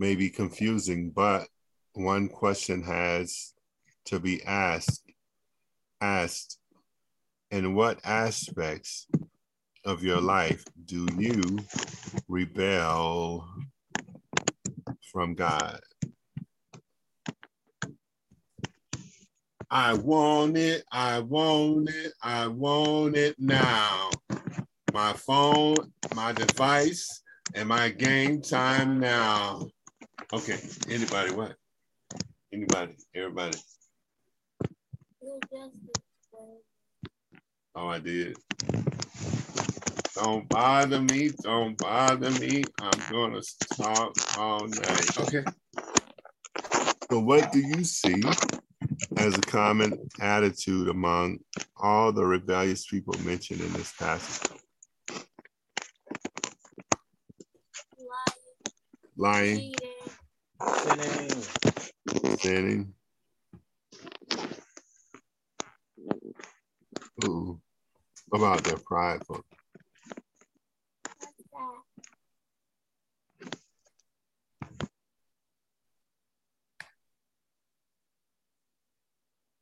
may 0.00 0.14
be 0.14 0.30
confusing, 0.30 1.10
but 1.10 1.48
one 1.94 2.28
question 2.28 2.82
has 2.82 3.54
to 4.06 4.20
be 4.20 4.42
asked 4.44 5.02
asked 6.00 6.58
in 7.50 7.74
what 7.74 7.98
aspects 8.04 9.08
of 9.84 10.04
your 10.04 10.20
life 10.20 10.64
do 10.84 11.06
you 11.16 11.58
rebel 12.28 13.48
from 15.12 15.34
God? 15.34 15.80
I 19.70 19.94
want 19.94 20.56
it, 20.56 20.84
I 20.92 21.20
want 21.20 21.90
it, 21.90 22.12
I 22.22 22.46
want 22.46 23.16
it 23.16 23.36
now. 23.38 24.10
My 24.94 25.12
phone, 25.12 25.76
my 26.14 26.32
device, 26.32 27.22
and 27.54 27.68
my 27.68 27.90
game 27.90 28.40
time 28.40 28.98
now. 28.98 29.68
Okay, 30.30 30.58
anybody, 30.90 31.32
what? 31.32 31.54
Anybody, 32.52 32.96
everybody. 33.14 33.56
Oh, 37.74 37.88
I 37.88 37.98
did. 37.98 38.36
Don't 40.14 40.46
bother 40.50 41.00
me. 41.00 41.30
Don't 41.42 41.78
bother 41.78 42.30
me. 42.32 42.62
I'm 42.78 43.00
gonna 43.10 43.40
talk 43.74 44.12
all 44.36 44.66
night. 44.66 45.18
Okay. 45.18 45.44
So, 47.10 47.20
what 47.20 47.50
do 47.50 47.60
you 47.60 47.82
see 47.84 48.22
as 49.16 49.38
a 49.38 49.42
common 49.42 49.98
attitude 50.20 50.88
among 50.88 51.38
all 51.78 52.12
the 52.12 52.26
rebellious 52.26 52.86
people 52.86 53.14
mentioned 53.24 53.62
in 53.62 53.72
this 53.72 53.94
passage? 53.94 54.58
Lying, 59.16 59.74
Sinning. 60.66 61.42
sinning. 62.38 62.94
Ooh. 67.24 67.60
About 68.32 68.64
their 68.64 68.78
prideful? 68.78 69.42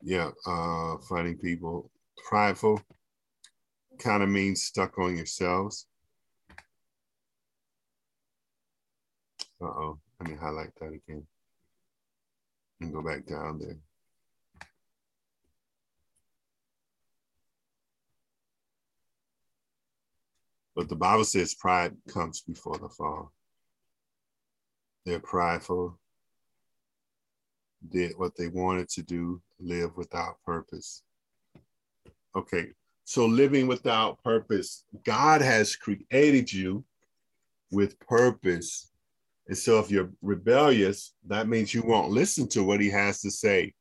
Yeah, 0.02 0.30
uh, 0.46 0.96
finding 1.08 1.38
people 1.38 1.90
prideful 2.28 2.80
kind 3.98 4.22
of 4.22 4.28
means 4.28 4.62
stuck 4.62 4.98
on 4.98 5.16
yourselves. 5.16 5.86
Uh 9.60 9.66
oh, 9.66 9.98
me 10.28 10.36
highlight 10.36 10.74
that 10.80 10.92
again 10.92 11.26
and 12.80 12.92
go 12.92 13.02
back 13.02 13.26
down 13.26 13.58
there. 13.58 13.76
But 20.74 20.90
the 20.90 20.96
Bible 20.96 21.24
says 21.24 21.54
pride 21.54 21.96
comes 22.06 22.42
before 22.42 22.76
the 22.76 22.88
fall. 22.88 23.32
They're 25.06 25.20
prideful, 25.20 25.98
did 27.88 28.12
what 28.18 28.36
they 28.36 28.48
wanted 28.48 28.88
to 28.90 29.02
do, 29.02 29.40
live 29.58 29.96
without 29.96 30.36
purpose. 30.44 31.02
Okay, 32.34 32.72
so 33.04 33.24
living 33.24 33.66
without 33.66 34.22
purpose, 34.22 34.84
God 35.04 35.40
has 35.40 35.76
created 35.76 36.52
you 36.52 36.84
with 37.70 37.98
purpose. 38.00 38.90
And 39.48 39.56
so 39.56 39.78
if 39.78 39.90
you're 39.90 40.10
rebellious, 40.22 41.14
that 41.26 41.48
means 41.48 41.72
you 41.72 41.82
won't 41.82 42.10
listen 42.10 42.48
to 42.48 42.64
what 42.64 42.80
he 42.80 42.90
has 42.90 43.20
to 43.20 43.30
say. 43.30 43.74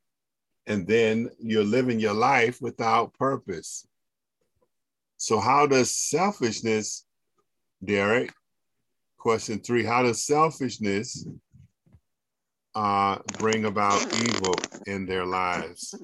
And 0.66 0.86
then 0.86 1.30
you're 1.38 1.64
living 1.64 2.00
your 2.00 2.14
life 2.14 2.60
without 2.60 3.14
purpose. 3.14 3.86
So, 5.16 5.40
how 5.40 5.66
does 5.66 5.96
selfishness, 5.96 7.06
Derrick? 7.84 8.32
Question 9.16 9.60
three 9.60 9.84
How 9.84 10.02
does 10.02 10.24
selfishness 10.24 11.26
uh, 12.74 13.18
bring 13.38 13.64
about 13.64 14.02
evil 14.20 14.54
in 14.86 15.06
their 15.06 15.24
lives? 15.24 15.94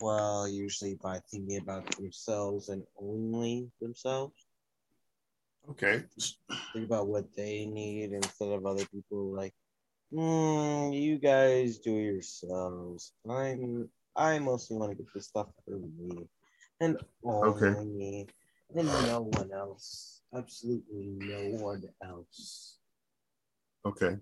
Well, 0.00 0.48
usually 0.48 0.94
by 0.94 1.20
thinking 1.30 1.58
about 1.58 1.90
themselves 1.96 2.68
and 2.68 2.84
only 3.00 3.70
themselves. 3.80 4.47
Okay. 5.70 6.02
Think 6.72 6.86
about 6.86 7.08
what 7.08 7.34
they 7.36 7.66
need 7.66 8.12
instead 8.12 8.50
of 8.50 8.66
other 8.66 8.84
people. 8.86 9.34
Like, 9.34 9.54
hmm, 10.12 10.90
you 10.92 11.18
guys 11.18 11.78
do 11.78 11.96
it 11.96 12.02
yourselves. 12.02 13.12
I'm, 13.28 13.88
I 14.16 14.38
mostly 14.38 14.76
want 14.76 14.92
to 14.92 14.96
get 14.96 15.12
this 15.14 15.26
stuff 15.26 15.48
for 15.64 15.78
me, 15.78 16.28
and 16.80 16.98
only 17.24 17.50
Okay. 17.50 17.84
me, 17.84 18.26
and 18.74 18.86
no 18.86 19.30
one 19.32 19.50
else. 19.52 20.22
Absolutely 20.34 21.06
no 21.18 21.64
one 21.64 21.84
else. 22.02 22.78
Okay. 23.84 24.16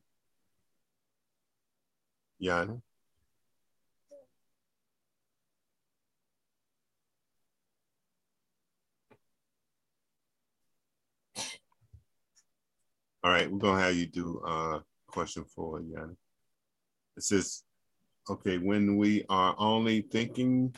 Yana? 2.40 2.80
All 13.26 13.32
right, 13.32 13.50
we're 13.50 13.58
gonna 13.58 13.82
have 13.82 13.96
you 13.96 14.06
do 14.06 14.40
uh 14.46 14.78
question 15.08 15.44
four, 15.44 15.80
Yana. 15.80 16.14
It 17.16 17.24
says, 17.24 17.64
okay, 18.30 18.58
when 18.58 18.96
we 18.96 19.24
are 19.28 19.52
only 19.58 20.02
thinking 20.02 20.72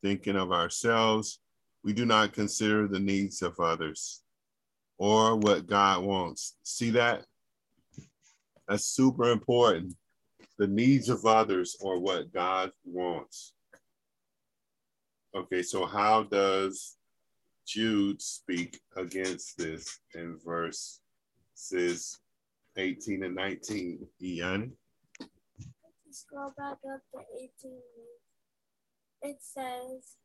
thinking 0.00 0.34
of 0.34 0.50
ourselves, 0.50 1.40
we 1.84 1.92
do 1.92 2.06
not 2.06 2.32
consider 2.32 2.88
the 2.88 2.98
needs 2.98 3.42
of 3.42 3.60
others 3.60 4.22
or 4.96 5.36
what 5.36 5.66
God 5.66 6.04
wants. 6.04 6.56
See 6.62 6.88
that? 6.92 7.26
That's 8.66 8.86
super 8.86 9.30
important. 9.30 9.94
The 10.56 10.68
needs 10.68 11.10
of 11.10 11.26
others 11.26 11.76
or 11.82 12.00
what 12.00 12.32
God 12.32 12.70
wants. 12.82 13.52
Okay, 15.36 15.62
so 15.62 15.84
how 15.84 16.22
does 16.22 16.96
Jude 17.72 18.20
speak 18.20 18.78
against 18.98 19.56
this 19.56 19.98
in 20.14 20.38
verses 20.44 21.00
18 22.76 23.24
and 23.24 23.34
19? 23.34 24.06
Ian? 24.20 24.72
Scroll 26.10 26.52
back 26.58 26.76
up 26.92 27.00
to 27.14 27.20
18. 27.34 27.50
It 29.22 29.38
says, 29.40 30.16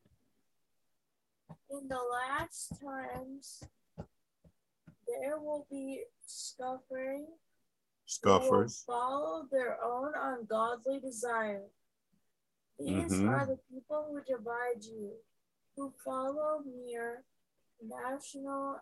In 1.69 1.87
the 1.87 2.01
last 2.11 2.73
times, 2.83 3.63
there 5.07 5.39
will 5.39 5.65
be 5.71 6.03
will 6.27 7.27
Scoffers. 8.05 8.83
follow 8.85 9.47
their 9.49 9.81
own 9.81 10.11
ungodly 10.17 10.99
desire. 10.99 11.63
These 12.77 13.13
Mhm. 13.13 13.29
are 13.29 13.45
the 13.45 13.57
people 13.69 14.03
who 14.03 14.21
divide 14.23 14.83
you, 14.83 15.23
who 15.77 15.91
follow 16.03 16.59
mere 16.59 17.23
national 17.81 18.77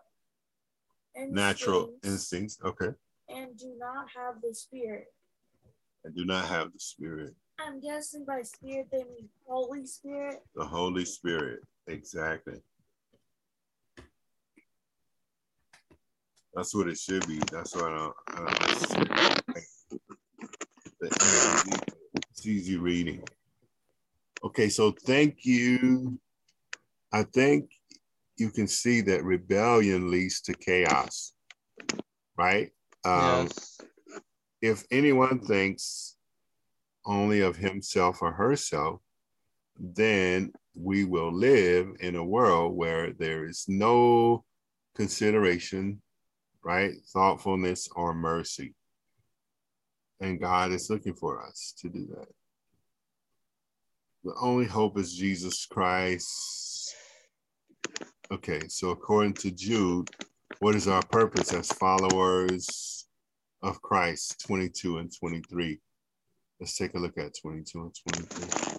Natural 1.28 1.90
instincts 2.04 2.32
instincts. 2.32 2.58
Okay. 2.64 2.94
and 3.28 3.56
do 3.56 3.74
not 3.78 4.06
have 4.14 4.40
the 4.42 4.54
Spirit. 4.54 5.06
and 6.04 6.14
do 6.14 6.24
not 6.24 6.46
have 6.46 6.72
the 6.72 6.78
Spirit. 6.78 7.34
I'm 7.58 7.80
guessing 7.80 8.24
by 8.26 8.42
Spirit 8.42 8.88
they 8.92 9.04
mean 9.04 9.28
Holy 9.46 9.86
Spirit. 9.86 10.42
The 10.54 10.64
Holy 10.64 11.04
Spirit. 11.06 11.60
Exactly. 11.86 12.60
That's 16.54 16.74
what 16.74 16.88
it 16.88 16.98
should 16.98 17.26
be. 17.26 17.38
That's 17.50 17.74
what 17.74 17.92
I, 17.92 18.10
I. 18.28 19.62
It's 22.30 22.46
easy 22.46 22.76
reading. 22.76 23.22
Okay, 24.44 24.68
so 24.68 24.92
thank 24.92 25.44
you. 25.44 26.18
I 27.12 27.22
think 27.24 27.70
you 28.36 28.50
can 28.50 28.68
see 28.68 29.00
that 29.02 29.24
rebellion 29.24 30.10
leads 30.10 30.40
to 30.42 30.54
chaos, 30.54 31.32
right? 32.36 32.70
Um, 33.04 33.46
yes. 33.46 33.80
if 34.60 34.84
anyone 34.90 35.40
thinks 35.40 36.16
only 37.06 37.40
of 37.40 37.56
himself 37.56 38.20
or 38.20 38.32
herself, 38.32 39.00
then 39.78 40.52
we 40.74 41.04
will 41.04 41.32
live 41.32 41.88
in 42.00 42.16
a 42.16 42.24
world 42.24 42.76
where 42.76 43.12
there 43.12 43.46
is 43.46 43.64
no 43.68 44.44
consideration, 44.94 46.02
right? 46.62 46.92
Thoughtfulness 47.12 47.88
or 47.94 48.14
mercy. 48.14 48.74
And 50.20 50.40
God 50.40 50.72
is 50.72 50.90
looking 50.90 51.14
for 51.14 51.46
us 51.46 51.74
to 51.80 51.88
do 51.88 52.06
that. 52.16 52.28
The 54.24 54.34
only 54.40 54.66
hope 54.66 54.98
is 54.98 55.14
Jesus 55.14 55.66
Christ. 55.66 56.94
Okay, 58.28 58.60
so 58.66 58.90
according 58.90 59.34
to 59.34 59.52
Jude, 59.52 60.10
what 60.58 60.74
is 60.74 60.88
our 60.88 61.02
purpose 61.06 61.52
as 61.52 61.68
followers 61.68 63.06
of 63.62 63.80
Christ 63.82 64.44
22 64.44 64.98
and 64.98 65.12
23? 65.16 65.78
Let's 66.58 66.76
take 66.76 66.94
a 66.94 66.98
look 66.98 67.16
at 67.18 67.38
22 67.40 67.82
and 67.82 67.96
23. 68.28 68.78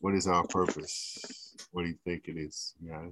What 0.00 0.14
is 0.14 0.26
our 0.26 0.46
purpose? 0.46 1.54
What 1.70 1.82
do 1.82 1.88
you 1.88 1.98
think 2.02 2.28
it 2.28 2.38
is? 2.38 2.74
Yeah. 2.82 3.08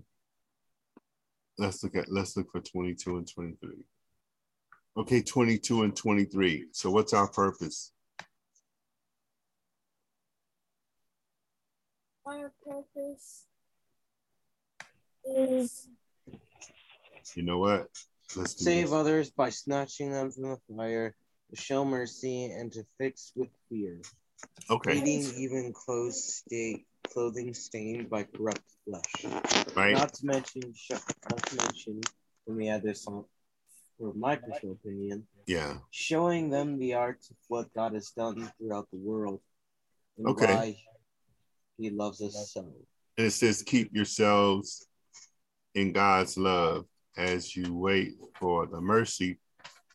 Let's 1.58 1.84
look 1.84 1.94
at 1.94 2.10
let's 2.10 2.38
look 2.38 2.50
for 2.52 2.60
22 2.60 3.18
and 3.18 3.30
23. 3.30 3.70
Okay, 4.96 5.20
22 5.20 5.82
and 5.82 5.94
23. 5.94 6.68
So 6.72 6.90
what's 6.90 7.12
our 7.12 7.28
purpose? 7.28 7.92
Our 12.24 12.50
purpose 12.64 13.44
You 15.26 15.68
know 17.42 17.58
what? 17.58 17.88
Let's 18.36 18.62
Save 18.62 18.86
this. 18.86 18.92
others 18.92 19.30
by 19.30 19.50
snatching 19.50 20.12
them 20.12 20.30
from 20.30 20.42
the 20.44 20.58
fire, 20.76 21.14
to 21.50 21.56
show 21.60 21.84
mercy, 21.84 22.46
and 22.46 22.72
to 22.72 22.84
fix 22.98 23.32
with 23.36 23.48
fear. 23.68 24.00
Okay, 24.70 24.98
Hating 24.98 25.32
even 25.36 25.72
clothes 25.72 26.22
state, 26.44 26.86
clothing 27.12 27.54
stained 27.54 28.08
by 28.10 28.24
corrupt 28.24 28.62
flesh. 28.84 29.26
right? 29.76 29.92
Not 29.94 30.14
to 30.14 30.26
mention, 30.26 30.74
not 31.30 31.42
to 31.46 31.56
mention, 31.56 32.00
when 32.44 32.56
we 32.56 32.68
add 32.68 32.82
this 32.82 33.06
on, 33.06 33.24
for 33.98 34.12
my 34.14 34.36
personal 34.36 34.74
opinion, 34.74 35.26
Yeah. 35.46 35.78
showing 35.90 36.50
them 36.50 36.78
the 36.78 36.94
art 36.94 37.20
of 37.30 37.36
what 37.48 37.72
God 37.74 37.94
has 37.94 38.10
done 38.10 38.50
throughout 38.58 38.88
the 38.90 38.98
world 38.98 39.40
and 40.18 40.26
Okay. 40.28 40.46
why 40.46 40.76
He 41.78 41.90
loves 41.90 42.20
us 42.22 42.52
so. 42.52 42.60
And 43.18 43.26
it 43.26 43.30
says, 43.32 43.62
keep 43.62 43.94
yourselves 43.94 44.86
in 45.76 45.92
God's 45.92 46.38
love 46.38 46.86
as 47.18 47.54
you 47.54 47.74
wait 47.74 48.14
for 48.40 48.66
the 48.66 48.80
mercy 48.80 49.38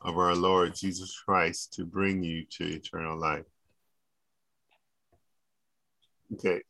of 0.01 0.17
our 0.17 0.35
Lord 0.35 0.75
Jesus 0.75 1.19
Christ 1.19 1.73
to 1.73 1.85
bring 1.85 2.23
you 2.23 2.45
to 2.57 2.65
eternal 2.65 3.17
life. 3.17 3.45
Okay, 6.33 6.61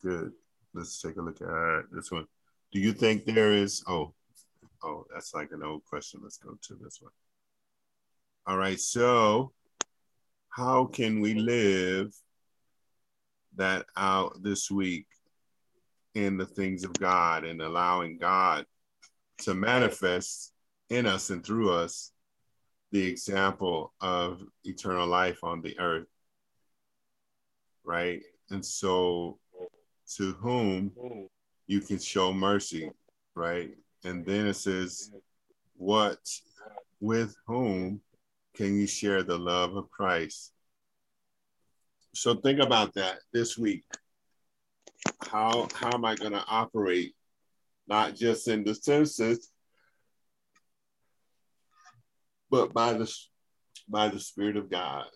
good. 0.00 0.32
Let's 0.72 1.02
take 1.02 1.16
a 1.16 1.22
look 1.22 1.40
at 1.42 1.90
this 1.92 2.12
one. 2.12 2.26
Do 2.72 2.78
you 2.78 2.92
think 2.92 3.24
there 3.24 3.52
is, 3.52 3.82
oh, 3.88 4.14
oh, 4.82 5.06
that's 5.12 5.34
like 5.34 5.50
an 5.50 5.64
old 5.64 5.84
question. 5.84 6.20
Let's 6.22 6.38
go 6.38 6.56
to 6.68 6.74
this 6.80 7.00
one. 7.00 7.12
All 8.46 8.56
right, 8.56 8.78
so 8.78 9.52
how 10.50 10.84
can 10.84 11.20
we 11.20 11.34
live 11.34 12.14
that 13.56 13.86
out 13.96 14.40
this 14.40 14.70
week 14.70 15.06
in 16.16 16.38
the 16.38 16.46
things 16.46 16.82
of 16.82 16.94
God 16.94 17.44
and 17.44 17.60
allowing 17.60 18.16
God 18.16 18.64
to 19.42 19.54
manifest 19.54 20.50
in 20.88 21.04
us 21.04 21.28
and 21.28 21.44
through 21.44 21.70
us 21.70 22.10
the 22.90 23.06
example 23.06 23.92
of 24.00 24.42
eternal 24.64 25.06
life 25.06 25.44
on 25.44 25.60
the 25.60 25.78
earth. 25.78 26.06
Right? 27.84 28.22
And 28.48 28.64
so, 28.64 29.38
to 30.16 30.32
whom 30.40 30.90
you 31.66 31.80
can 31.80 31.98
show 31.98 32.32
mercy, 32.32 32.90
right? 33.34 33.72
And 34.04 34.24
then 34.24 34.46
it 34.46 34.54
says, 34.54 35.10
What 35.76 36.18
with 36.98 37.36
whom 37.46 38.00
can 38.54 38.74
you 38.80 38.86
share 38.86 39.22
the 39.22 39.38
love 39.38 39.76
of 39.76 39.90
Christ? 39.90 40.52
So 42.14 42.36
think 42.36 42.60
about 42.60 42.94
that 42.94 43.18
this 43.34 43.58
week 43.58 43.84
how 45.28 45.68
how 45.74 45.92
am 45.92 46.04
I 46.04 46.14
going 46.14 46.32
to 46.32 46.44
operate 46.46 47.14
not 47.88 48.14
just 48.14 48.48
in 48.48 48.64
the 48.64 48.74
senses 48.74 49.50
but 52.50 52.72
by 52.72 52.92
the 52.92 53.12
by 53.88 54.08
the 54.08 54.20
spirit 54.20 54.56
of 54.56 54.70
God 54.70 55.06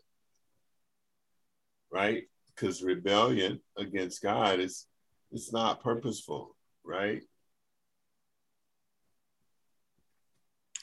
right? 1.92 2.24
Because 2.54 2.82
rebellion 2.82 3.60
against 3.76 4.22
God 4.22 4.60
is 4.60 4.86
it's 5.32 5.52
not 5.52 5.82
purposeful 5.82 6.56
right? 6.84 7.22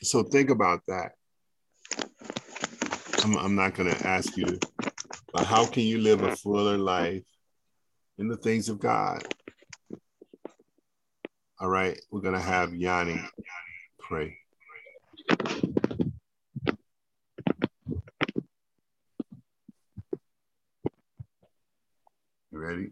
So 0.04 0.24
think 0.24 0.50
about 0.50 0.82
that. 0.88 1.14
I'm, 3.24 3.36
I'm 3.38 3.56
not 3.56 3.74
going 3.74 3.90
to 3.90 4.08
ask 4.08 4.38
you 4.38 4.60
but 5.34 5.46
how 5.46 5.66
can 5.66 5.84
you 5.84 6.00
live 6.00 6.24
a 6.24 6.36
fuller 6.36 6.78
life 6.78 7.24
in 8.18 8.28
the 8.28 8.38
things 8.38 8.70
of 8.70 8.80
God. 8.80 9.24
All 11.60 11.70
right, 11.70 12.00
we're 12.12 12.22
going 12.22 12.36
to 12.36 12.40
have 12.40 12.74
Yanni 12.76 13.20
pray. 14.00 14.38
You 22.52 22.60
ready? 22.60 22.92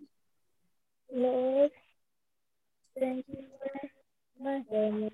Lord, 1.14 1.72
thank 3.00 3.26
you 3.30 3.46
for 3.60 4.44
my 4.44 4.62
family 4.70 5.12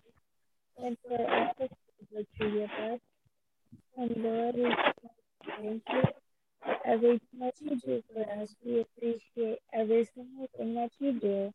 and 0.84 0.98
for 1.08 1.32
all 1.32 1.52
the 1.60 1.70
that 2.14 2.26
you 2.40 2.52
give 2.52 2.70
us. 2.70 3.00
And 3.98 4.12
Lord, 4.18 4.56
thank 5.46 5.84
you 5.94 6.21
for 6.64 6.76
everything 6.86 7.40
that 7.40 7.56
you 7.60 7.76
do 7.80 8.04
for 8.14 8.22
us. 8.42 8.56
We 8.64 8.82
appreciate 8.82 9.60
every 9.74 10.08
single 10.14 10.50
thing 10.58 10.76
that 10.76 10.92
you 11.00 11.20
do. 11.20 11.54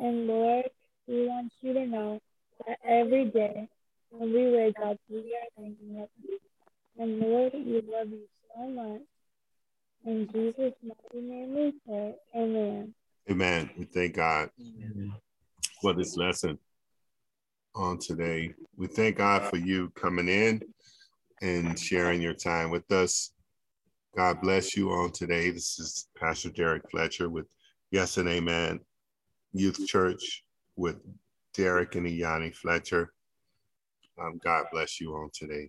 And 0.00 0.26
Lord, 0.26 0.70
we 1.06 1.26
want 1.26 1.52
you 1.60 1.72
to 1.74 1.86
know 1.86 2.20
that 2.66 2.78
every 2.84 3.26
day 3.26 3.68
when 4.10 4.32
we 4.32 4.50
wake 4.50 4.78
up, 4.84 4.98
we 5.08 5.18
are 5.18 5.62
thinking 5.62 6.00
of 6.00 6.08
you. 6.22 6.38
And 6.98 7.20
Lord, 7.20 7.52
we 7.54 7.82
love 7.90 8.08
you 8.08 8.26
so 8.54 8.68
much. 8.68 9.02
In 10.04 10.28
Jesus' 10.32 10.74
mighty 10.82 11.26
name 11.26 11.54
we 11.54 11.74
pray. 11.86 12.14
Amen. 12.34 12.94
Amen. 13.30 13.70
We 13.76 13.84
thank 13.86 14.14
God 14.14 14.50
for 15.82 15.94
this 15.94 16.16
lesson 16.16 16.58
on 17.74 17.98
today. 17.98 18.54
We 18.76 18.86
thank 18.86 19.16
God 19.16 19.48
for 19.50 19.56
you 19.56 19.90
coming 19.90 20.28
in 20.28 20.62
and 21.42 21.78
sharing 21.78 22.22
your 22.22 22.34
time 22.34 22.70
with 22.70 22.90
us. 22.92 23.32
God 24.16 24.40
bless 24.40 24.74
you 24.74 24.92
on 24.92 25.12
today. 25.12 25.50
This 25.50 25.78
is 25.78 26.08
Pastor 26.16 26.48
Derrick 26.48 26.90
Fletcher 26.90 27.28
with 27.28 27.44
Yes 27.90 28.16
and 28.16 28.26
Amen 28.26 28.80
Youth 29.52 29.86
Church 29.86 30.42
with 30.74 30.96
Derrick 31.52 31.96
and 31.96 32.06
E'Yani 32.06 32.54
Fletcher. 32.54 33.12
Um, 34.18 34.40
God 34.42 34.64
bless 34.72 35.02
you 35.02 35.12
on 35.12 35.28
today. 35.34 35.68